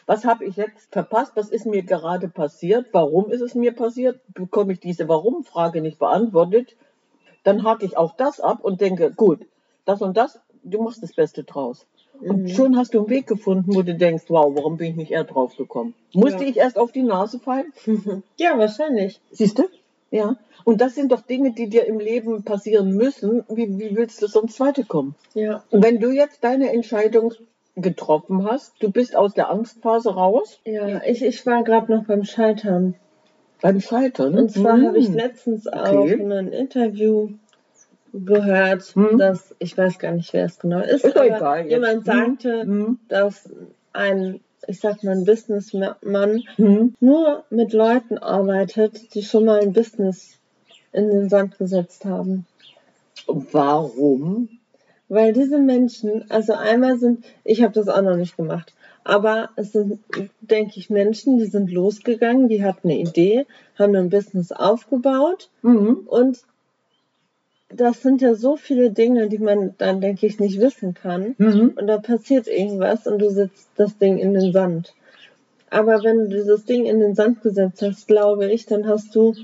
was 0.06 0.24
habe 0.24 0.44
ich 0.44 0.56
jetzt 0.56 0.90
verpasst? 0.90 1.32
Was 1.34 1.50
ist 1.50 1.66
mir 1.66 1.82
gerade 1.82 2.28
passiert? 2.28 2.86
Warum 2.92 3.30
ist 3.30 3.42
es 3.42 3.54
mir 3.54 3.72
passiert? 3.72 4.20
Bekomme 4.32 4.72
ich 4.72 4.80
diese 4.80 5.08
Warum-Frage 5.08 5.80
nicht 5.80 5.98
beantwortet? 5.98 6.76
Dann 7.44 7.62
hake 7.64 7.84
ich 7.84 7.96
auch 7.96 8.16
das 8.16 8.40
ab 8.40 8.64
und 8.64 8.80
denke, 8.80 9.10
gut, 9.10 9.40
das 9.84 10.00
und 10.00 10.16
das, 10.16 10.40
du 10.62 10.82
machst 10.82 11.02
das 11.02 11.14
Beste 11.14 11.44
draus. 11.44 11.86
Und 12.20 12.42
Mhm. 12.42 12.48
schon 12.48 12.76
hast 12.76 12.94
du 12.94 12.98
einen 13.00 13.10
Weg 13.10 13.26
gefunden, 13.26 13.74
wo 13.74 13.82
du 13.82 13.94
denkst, 13.94 14.24
wow, 14.28 14.52
warum 14.54 14.76
bin 14.76 14.90
ich 14.90 14.96
nicht 14.96 15.10
eher 15.12 15.24
drauf 15.24 15.56
gekommen? 15.56 15.94
Musste 16.14 16.44
Ja. 16.44 16.50
ich 16.50 16.56
erst 16.56 16.78
auf 16.78 16.90
die 16.92 17.02
Nase 17.02 17.38
fallen? 17.38 17.72
ja, 18.38 18.58
wahrscheinlich. 18.58 19.20
Siehst 19.30 19.58
du? 19.58 19.64
Ja. 20.10 20.36
Und 20.64 20.80
das 20.80 20.94
sind 20.94 21.12
doch 21.12 21.20
Dinge, 21.20 21.52
die 21.52 21.68
dir 21.68 21.86
im 21.86 21.98
Leben 22.00 22.42
passieren 22.42 22.90
müssen. 22.96 23.44
Wie, 23.48 23.78
wie 23.78 23.94
willst 23.94 24.20
du 24.22 24.26
sonst 24.26 24.58
weiterkommen? 24.58 25.14
Ja. 25.34 25.62
Und 25.70 25.84
wenn 25.84 26.00
du 26.00 26.10
jetzt 26.10 26.42
deine 26.42 26.72
Entscheidung 26.72 27.34
getroffen 27.76 28.44
hast, 28.44 28.72
du 28.80 28.90
bist 28.90 29.14
aus 29.14 29.34
der 29.34 29.50
Angstphase 29.50 30.12
raus, 30.14 30.58
Ja, 30.64 31.00
ich, 31.04 31.22
ich 31.22 31.46
war 31.46 31.62
gerade 31.62 31.92
noch 31.92 32.04
beim 32.06 32.24
Scheitern. 32.24 32.94
beim 33.62 33.80
Scheitern. 33.80 34.36
Und 34.36 34.50
zwar 34.50 34.76
Hm. 34.76 34.86
habe 34.86 34.98
ich 34.98 35.08
letztens 35.12 35.66
auch 35.68 35.92
Okay. 35.92 36.14
in 36.14 36.32
einem 36.32 36.52
Interview 36.52 37.30
gehört, 38.12 38.94
Hm. 38.94 39.18
dass, 39.18 39.54
ich 39.58 39.76
weiß 39.76 39.98
gar 39.98 40.12
nicht, 40.12 40.32
wer 40.32 40.46
es 40.46 40.58
genau 40.58 40.80
ist, 40.80 41.04
Ist 41.04 41.16
aber 41.16 41.26
egal 41.26 41.60
jetzt. 41.62 41.70
jemand 41.70 42.04
sagte, 42.04 42.60
Hm. 42.62 42.98
dass 43.08 43.48
ein, 43.92 44.40
ich 44.66 44.80
sag 44.80 45.02
mal, 45.04 45.12
ein 45.16 45.24
Businessmann 45.24 46.42
Hm. 46.56 46.94
nur 47.00 47.44
mit 47.50 47.72
Leuten 47.72 48.18
arbeitet, 48.18 49.14
die 49.14 49.22
schon 49.22 49.44
mal 49.44 49.60
ein 49.60 49.72
Business 49.72 50.38
in 50.92 51.08
den 51.08 51.28
Sand 51.28 51.58
gesetzt 51.58 52.04
haben. 52.04 52.46
Warum? 53.26 54.48
Weil 55.08 55.32
diese 55.32 55.58
Menschen, 55.58 56.30
also 56.30 56.52
einmal 56.52 56.98
sind, 56.98 57.24
ich 57.44 57.62
habe 57.62 57.72
das 57.72 57.88
auch 57.88 58.02
noch 58.02 58.16
nicht 58.16 58.36
gemacht, 58.36 58.74
aber 59.04 59.50
es 59.56 59.72
sind, 59.72 60.00
denke 60.40 60.72
ich, 60.78 60.90
Menschen, 60.90 61.38
die 61.38 61.46
sind 61.46 61.70
losgegangen, 61.70 62.48
die 62.48 62.62
hatten 62.62 62.88
eine 62.90 62.98
Idee, 62.98 63.46
haben 63.78 63.94
ein 63.96 64.10
Business 64.10 64.52
aufgebaut 64.52 65.48
Mhm. 65.62 66.00
und 66.06 66.40
das 67.70 68.02
sind 68.02 68.22
ja 68.22 68.34
so 68.34 68.56
viele 68.56 68.90
Dinge, 68.90 69.28
die 69.28 69.38
man 69.38 69.74
dann, 69.78 70.00
denke 70.00 70.26
ich, 70.26 70.38
nicht 70.38 70.60
wissen 70.60 70.94
kann. 70.94 71.34
Mhm. 71.38 71.74
Und 71.76 71.86
da 71.86 71.98
passiert 71.98 72.46
irgendwas 72.46 73.06
und 73.06 73.18
du 73.18 73.30
setzt 73.30 73.68
das 73.76 73.98
Ding 73.98 74.18
in 74.18 74.34
den 74.34 74.52
Sand. 74.52 74.94
Aber 75.70 76.02
wenn 76.02 76.18
du 76.18 76.28
dieses 76.28 76.64
Ding 76.64 76.86
in 76.86 77.00
den 77.00 77.14
Sand 77.14 77.42
gesetzt 77.42 77.82
hast, 77.82 78.06
glaube 78.06 78.50
ich, 78.50 78.66
dann 78.66 78.86
hast 78.86 79.14
du 79.14 79.34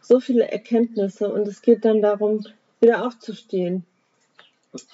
so 0.00 0.18
viele 0.18 0.50
Erkenntnisse 0.50 1.30
und 1.32 1.46
es 1.46 1.60
geht 1.62 1.84
dann 1.84 2.00
darum, 2.00 2.44
wieder 2.80 3.06
aufzustehen. 3.06 3.84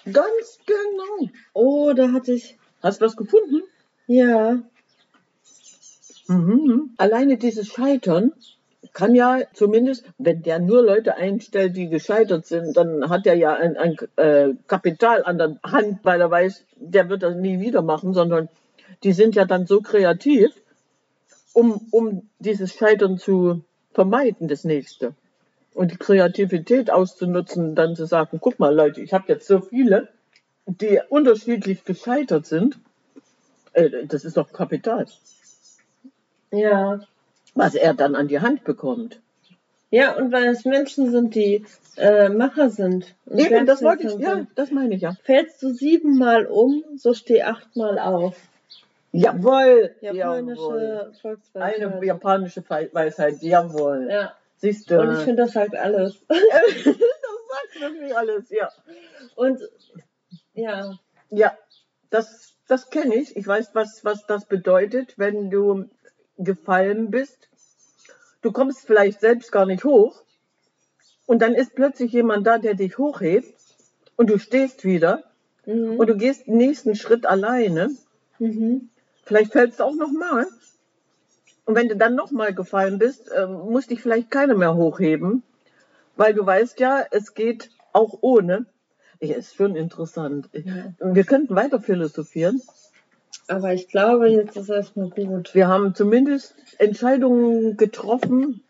Ganz 0.05 0.59
genau. 0.67 1.31
Oh, 1.53 1.93
da 1.93 2.13
hatte 2.13 2.33
ich, 2.33 2.57
Hast 2.83 3.01
du 3.01 3.05
was 3.05 3.17
gefunden? 3.17 3.63
ja, 4.07 4.63
Mhm. 6.31 6.91
Alleine 6.97 7.39
dieses 7.39 7.67
Scheitern 7.67 8.33
kann 8.93 9.15
ja 9.15 9.41
zumindest, 9.53 10.05
wenn 10.19 10.43
der 10.43 10.59
nur 10.59 10.83
Leute 10.83 11.17
einstellt, 11.17 11.77
die 11.77 11.89
gescheitert 11.89 12.47
sind, 12.47 12.77
dann 12.77 13.09
hat 13.09 13.27
er 13.27 13.35
ja 13.35 13.55
ein, 13.55 13.77
ein 13.77 13.97
äh, 14.17 14.55
Kapital 14.67 15.25
an 15.25 15.39
der 15.39 15.59
Hand, 15.63 16.01
weil 16.03 16.21
er 16.21 16.31
weiß, 16.31 16.65
der 16.77 17.09
wird 17.09 17.23
das 17.23 17.37
nie 17.37 17.61
wieder 17.61 17.83
machen, 17.83 18.15
sondern 18.15 18.49
die 19.03 19.13
sind 19.13 19.35
ja 19.35 19.45
dann 19.45 19.67
so 19.67 19.81
kreativ, 19.81 20.51
um, 21.53 21.87
um 21.91 22.29
dieses 22.39 22.75
Scheitern 22.75 23.19
zu 23.19 23.63
vermeiden, 23.93 24.49
das 24.49 24.65
nächste. 24.65 25.15
Und 25.75 25.93
die 25.93 25.97
Kreativität 25.97 26.91
auszunutzen, 26.91 27.75
dann 27.75 27.97
zu 27.97 28.07
sagen, 28.07 28.39
guck 28.41 28.59
mal 28.59 28.75
Leute, 28.75 29.01
ich 29.01 29.13
habe 29.13 29.25
jetzt 29.29 29.47
so 29.47 29.61
viele, 29.61 30.09
die 30.67 31.01
unterschiedlich 31.09 31.85
gescheitert 31.85 32.47
sind. 32.47 32.79
Äh, 33.73 34.07
das 34.07 34.25
ist 34.25 34.37
doch 34.37 34.53
Kapital 34.53 35.07
ja. 36.51 37.01
Was 37.55 37.75
er 37.75 37.95
dann 37.95 38.15
an 38.15 38.29
die 38.29 38.41
Hand 38.41 38.65
bekommt. 38.65 39.21
Ja, 39.91 40.15
und 40.17 40.31
weil 40.31 40.47
es 40.49 40.65
Menschen 40.65 41.11
sind, 41.11 41.35
die 41.35 41.65
äh, 41.97 42.29
Macher 42.29 42.71
sind. 42.71 43.15
und 43.27 43.39
Eben, 43.41 43.67
das 43.67 43.83
wollte 43.83 44.05
ich, 44.05 44.11
Werkschöpfer 44.11 44.29
ja, 44.31 44.37
sind. 44.37 44.49
das 44.55 44.71
meine 44.71 44.95
ich 44.95 45.03
ja. 45.03 45.17
Fällst 45.25 45.61
du 45.63 45.71
siebenmal 45.73 46.47
um, 46.47 46.85
so 46.97 47.13
steh 47.13 47.43
achtmal 47.43 47.99
auf. 47.99 48.37
Jawohl, 49.13 49.95
Japanische 50.01 50.61
jawohl. 50.61 51.13
Volksweisheit. 51.21 51.83
Eine 51.83 52.07
japanische 52.07 52.63
Weisheit, 52.69 53.43
jawohl. 53.43 54.07
Ja, 54.09 54.33
Siehst 54.59 54.91
du. 54.91 55.01
und 55.01 55.13
ich 55.15 55.19
finde, 55.21 55.43
das 55.43 55.53
sagt 55.53 55.75
alles. 55.75 56.15
das 56.29 56.39
sagt 56.85 57.81
wirklich 57.81 58.17
alles, 58.17 58.49
ja. 58.51 58.71
Und 59.35 59.61
ja, 60.55 60.99
Ja, 61.31 61.57
das, 62.11 62.55
das 62.69 62.91
kenne 62.91 63.17
ich. 63.17 63.37
Ich 63.37 63.47
weiß, 63.47 63.71
was, 63.75 64.05
was 64.05 64.27
das 64.27 64.45
bedeutet, 64.45 65.19
wenn 65.19 65.51
du 65.51 65.87
gefallen 66.45 67.11
bist. 67.11 67.49
Du 68.43 68.53
kommst 68.53 68.87
vielleicht 68.87 69.21
selbst 69.21 69.53
gar 69.53 69.67
nicht 69.67 69.85
hoch. 69.85 70.23
Und 71.27 71.43
dann 71.43 71.55
ist 71.55 71.75
plötzlich 71.75 72.13
jemand 72.13 72.47
da, 72.47 72.59
der 72.59 72.75
dich 72.75 72.99
hochhebt. 72.99 73.55
Und 74.17 74.31
du 74.31 74.39
stehst 74.39 74.85
wieder. 74.85 75.25
mhm. 75.67 75.97
Und 75.99 76.09
du 76.09 76.17
gehst 76.17 76.47
den 76.47 76.57
nächsten 76.57 76.95
Schritt 76.95 77.27
alleine. 77.27 77.91
Mhm. 78.39 78.89
Vielleicht 79.25 79.53
fällst 79.53 79.81
du 79.81 79.85
auch 79.85 79.95
nochmal. 79.95 80.47
Und 81.65 81.77
wenn 81.77 81.89
du 81.89 81.97
dann 81.97 82.17
nochmal 82.17 82.53
gefallen 82.53 82.99
bist, 82.99 83.31
ähm, 83.37 83.71
muss 83.71 83.87
dich 83.87 84.03
vielleicht 84.03 84.31
keiner 84.31 84.57
mehr 84.57 84.75
hochheben, 84.75 85.45
weil 86.17 86.35
du 86.35 86.45
weißt 86.45 86.81
ja, 86.81 87.05
es 87.13 87.35
geht 87.35 87.71
auch 87.93 88.19
ohne. 88.23 88.67
Ja, 89.21 89.37
ist 89.37 89.55
schon 89.55 89.77
interessant. 89.77 90.49
Ja. 90.53 90.95
Wir 91.01 91.25
könnten 91.25 91.55
weiter 91.55 91.81
philosophieren. 91.81 92.61
Aber 93.51 93.73
ich 93.73 93.89
glaube, 93.89 94.29
jetzt 94.29 94.57
ist 94.57 94.69
erstmal 94.69 95.11
gut. 95.11 95.55
Wir 95.55 95.69
haben 95.69 95.95
zumindest 95.95 96.55
Entscheidungen 96.79 97.77
getroffen, 97.77 98.63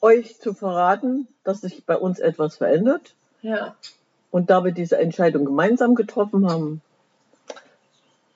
euch 0.00 0.38
zu 0.38 0.52
verraten, 0.54 1.26
dass 1.42 1.62
sich 1.62 1.84
bei 1.84 1.96
uns 1.96 2.18
etwas 2.18 2.56
verändert. 2.56 3.14
Ja. 3.42 3.74
Und 4.30 4.50
da 4.50 4.64
wir 4.64 4.72
diese 4.72 4.98
Entscheidung 4.98 5.44
gemeinsam 5.44 5.94
getroffen 5.94 6.50
haben, 6.50 6.82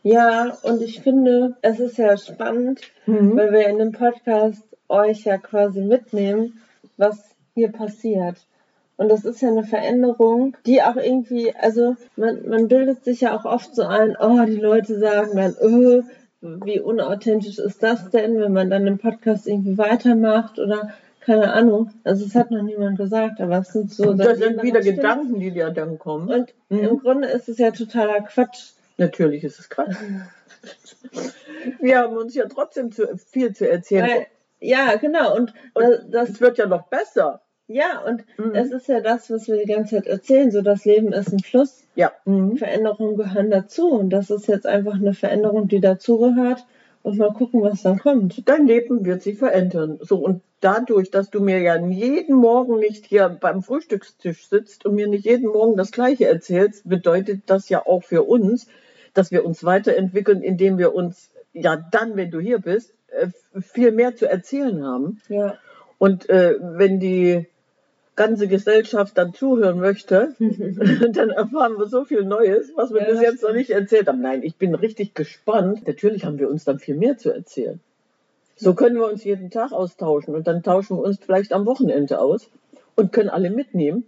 Ja, 0.03 0.57
und 0.63 0.81
ich 0.81 1.03
finde, 1.03 1.57
es 1.61 1.79
ist 1.79 1.99
ja 1.99 2.17
spannend, 2.17 2.81
weil 3.07 3.53
wir 3.53 3.69
in 3.69 3.79
dem 3.79 3.93
Podcast 3.93 4.63
euch 4.89 5.25
ja 5.25 5.37
quasi 5.37 5.83
mitnehmen, 5.83 6.63
was 6.97 7.19
hier 7.55 7.71
passiert. 7.71 8.37
Und 9.01 9.09
das 9.09 9.25
ist 9.25 9.41
ja 9.41 9.49
eine 9.49 9.65
Veränderung, 9.65 10.55
die 10.67 10.83
auch 10.83 10.97
irgendwie, 10.97 11.55
also 11.57 11.97
man, 12.17 12.47
man 12.47 12.69
bildet 12.69 13.03
sich 13.03 13.23
ja 13.23 13.35
auch 13.35 13.47
oft 13.47 13.75
so 13.75 13.85
ein, 13.85 14.15
oh, 14.21 14.45
die 14.45 14.57
Leute 14.57 14.99
sagen 14.99 15.31
dann, 15.37 15.57
oh, 15.59 16.03
wie 16.43 16.81
unauthentisch 16.81 17.59
ist 17.59 17.83
das 17.83 18.11
denn, 18.11 18.39
wenn 18.39 18.53
man 18.53 18.69
dann 18.69 18.87
im 18.87 18.99
Podcast 18.99 19.47
irgendwie 19.49 19.79
weitermacht 19.79 20.59
oder 20.59 20.93
keine 21.21 21.51
Ahnung. 21.55 21.91
Also 22.05 22.27
es 22.27 22.35
hat 22.35 22.51
noch 22.51 22.61
niemand 22.61 22.99
gesagt, 22.99 23.41
aber 23.41 23.57
es 23.61 23.73
sind 23.73 23.91
so. 23.91 24.13
das 24.13 24.37
sind 24.37 24.63
wieder. 24.63 24.83
Gedanken, 24.83 25.41
die 25.41 25.51
dir 25.51 25.71
dann 25.71 25.99
kommen. 25.99 26.29
Und 26.31 26.53
Mhm. 26.69 26.85
im 26.85 26.99
Grunde 26.99 27.29
ist 27.29 27.49
es 27.49 27.57
ja 27.57 27.71
totaler 27.71 28.21
Quatsch. 28.21 28.73
Natürlich 28.99 29.45
ist 29.45 29.61
es 29.61 29.71
Quatsch. 29.71 29.97
Wir 31.81 32.01
haben 32.01 32.19
uns 32.19 32.35
ja 32.35 32.45
trotzdem 32.49 32.93
zu, 32.93 33.17
viel 33.17 33.55
zu 33.55 33.67
erzählen. 33.67 34.07
Weil, 34.07 34.27
ja, 34.61 34.97
genau. 34.97 35.35
Und, 35.35 35.55
Und 35.73 35.85
das, 36.11 36.29
das 36.29 36.41
wird 36.43 36.59
ja 36.59 36.67
noch 36.67 36.89
besser. 36.89 37.41
Ja, 37.73 38.03
und 38.05 38.25
Mhm. 38.37 38.55
es 38.57 38.73
ist 38.73 38.89
ja 38.89 39.01
das, 39.01 39.31
was 39.31 39.47
wir 39.47 39.57
die 39.59 39.73
ganze 39.73 39.95
Zeit 39.97 40.09
erzählen. 40.09 40.51
So, 40.51 40.61
das 40.61 40.85
Leben 40.85 41.13
ist 41.13 41.33
ein 41.33 41.39
Fluss. 41.39 41.85
Ja. 41.95 42.11
Mhm. 42.25 42.57
Veränderungen 42.57 43.17
gehören 43.17 43.49
dazu. 43.51 43.91
Und 43.93 44.11
das 44.11 44.29
ist 44.31 44.49
jetzt 44.49 44.67
einfach 44.67 44.95
eine 44.95 45.15
Veränderung, 45.15 45.69
die 45.69 45.81
dazugehört. 45.81 46.67
Und 47.03 47.17
mal 47.17 47.33
gucken, 47.33 47.63
was 47.63 47.83
dann 47.83 47.99
kommt. 48.01 48.47
Dein 48.49 48.67
Leben 48.67 49.05
wird 49.05 49.23
sich 49.23 49.39
verändern. 49.39 49.99
So, 50.03 50.17
und 50.19 50.43
dadurch, 50.61 51.13
dass 51.13 51.31
du 51.31 51.41
mir 51.41 51.61
ja 51.61 51.77
jeden 51.87 52.35
Morgen 52.35 52.79
nicht 52.81 53.07
hier 53.07 53.29
beim 53.29 53.63
Frühstückstisch 53.63 54.49
sitzt 54.49 54.85
und 54.85 54.97
mir 54.97 55.07
nicht 55.07 55.25
jeden 55.25 55.49
Morgen 55.49 55.77
das 55.77 55.93
Gleiche 55.93 56.27
erzählst, 56.27 56.89
bedeutet 56.89 57.43
das 57.47 57.69
ja 57.69 57.87
auch 57.87 58.03
für 58.03 58.25
uns, 58.25 58.67
dass 59.15 59.31
wir 59.31 59.47
uns 59.47 59.63
weiterentwickeln, 59.65 60.43
indem 60.43 60.77
wir 60.77 60.93
uns 60.93 61.31
ja 61.53 61.77
dann, 61.77 62.17
wenn 62.17 62.31
du 62.33 62.41
hier 62.41 62.59
bist, 62.59 62.93
äh, 63.13 63.29
viel 63.61 63.93
mehr 63.93 64.17
zu 64.17 64.29
erzählen 64.29 64.85
haben. 64.85 65.23
Ja. 65.29 65.55
Und 65.99 66.29
äh, 66.29 66.57
wenn 66.61 66.99
die 67.01 67.47
ganze 68.21 68.49
Gesellschaft 68.49 69.17
dann 69.17 69.33
zuhören 69.33 69.79
möchte, 69.81 70.35
dann 70.39 71.31
erfahren 71.31 71.79
wir 71.79 71.87
so 71.87 72.05
viel 72.05 72.25
Neues, 72.25 72.71
was 72.77 72.93
wir 72.93 73.01
Ja, 73.03 73.09
bis 73.13 73.23
jetzt 73.23 73.43
noch 73.43 73.55
nicht 73.55 73.71
erzählt 73.71 74.09
haben. 74.09 74.21
Nein, 74.21 74.43
ich 74.43 74.57
bin 74.57 74.75
richtig 74.75 75.15
gespannt. 75.15 75.87
Natürlich 75.87 76.27
haben 76.27 76.39
wir 76.39 76.51
uns 76.51 76.65
dann 76.65 76.79
viel 76.79 76.97
mehr 76.97 77.17
zu 77.17 77.31
erzählen. 77.33 77.81
So 78.57 78.75
können 78.75 78.97
wir 78.97 79.07
uns 79.07 79.25
jeden 79.25 79.49
Tag 79.51 79.73
austauschen 79.73 80.35
und 80.35 80.47
dann 80.47 80.63
tauschen 80.63 80.99
wir 80.99 81.03
uns 81.03 81.19
vielleicht 81.19 81.55
am 81.55 81.65
Wochenende 81.65 82.21
aus 82.21 82.51
und 82.95 83.11
können 83.11 83.31
alle 83.31 83.49
mitnehmen. 83.49 84.05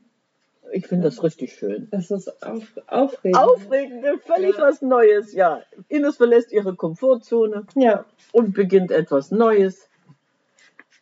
Ich 0.75 0.87
finde 0.89 1.05
das 1.05 1.23
richtig 1.23 1.55
schön. 1.55 1.89
Das 1.91 2.11
ist 2.11 2.29
auf, 2.43 2.63
aufregend. 2.87 3.39
Aufregend, 3.41 4.05
völlig 4.27 4.57
Ja. 4.59 4.63
was 4.63 4.83
Neues, 4.83 5.33
ja. 5.33 5.63
Ines 5.89 6.17
verlässt 6.19 6.53
ihre 6.53 6.75
Komfortzone 6.75 7.67
Ja, 7.77 8.05
und 8.33 8.53
beginnt 8.53 8.91
etwas 8.91 9.31
Neues. 9.31 9.89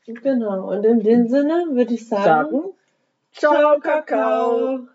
genau. 0.07 0.71
Und 0.73 0.85
in 0.85 1.01
dem 1.01 1.29
Sinne 1.29 1.67
würde 1.73 1.95
ich 1.95 2.09
sagen, 2.09 2.25
Sagen, 2.25 2.63
Kakao. 3.83 4.87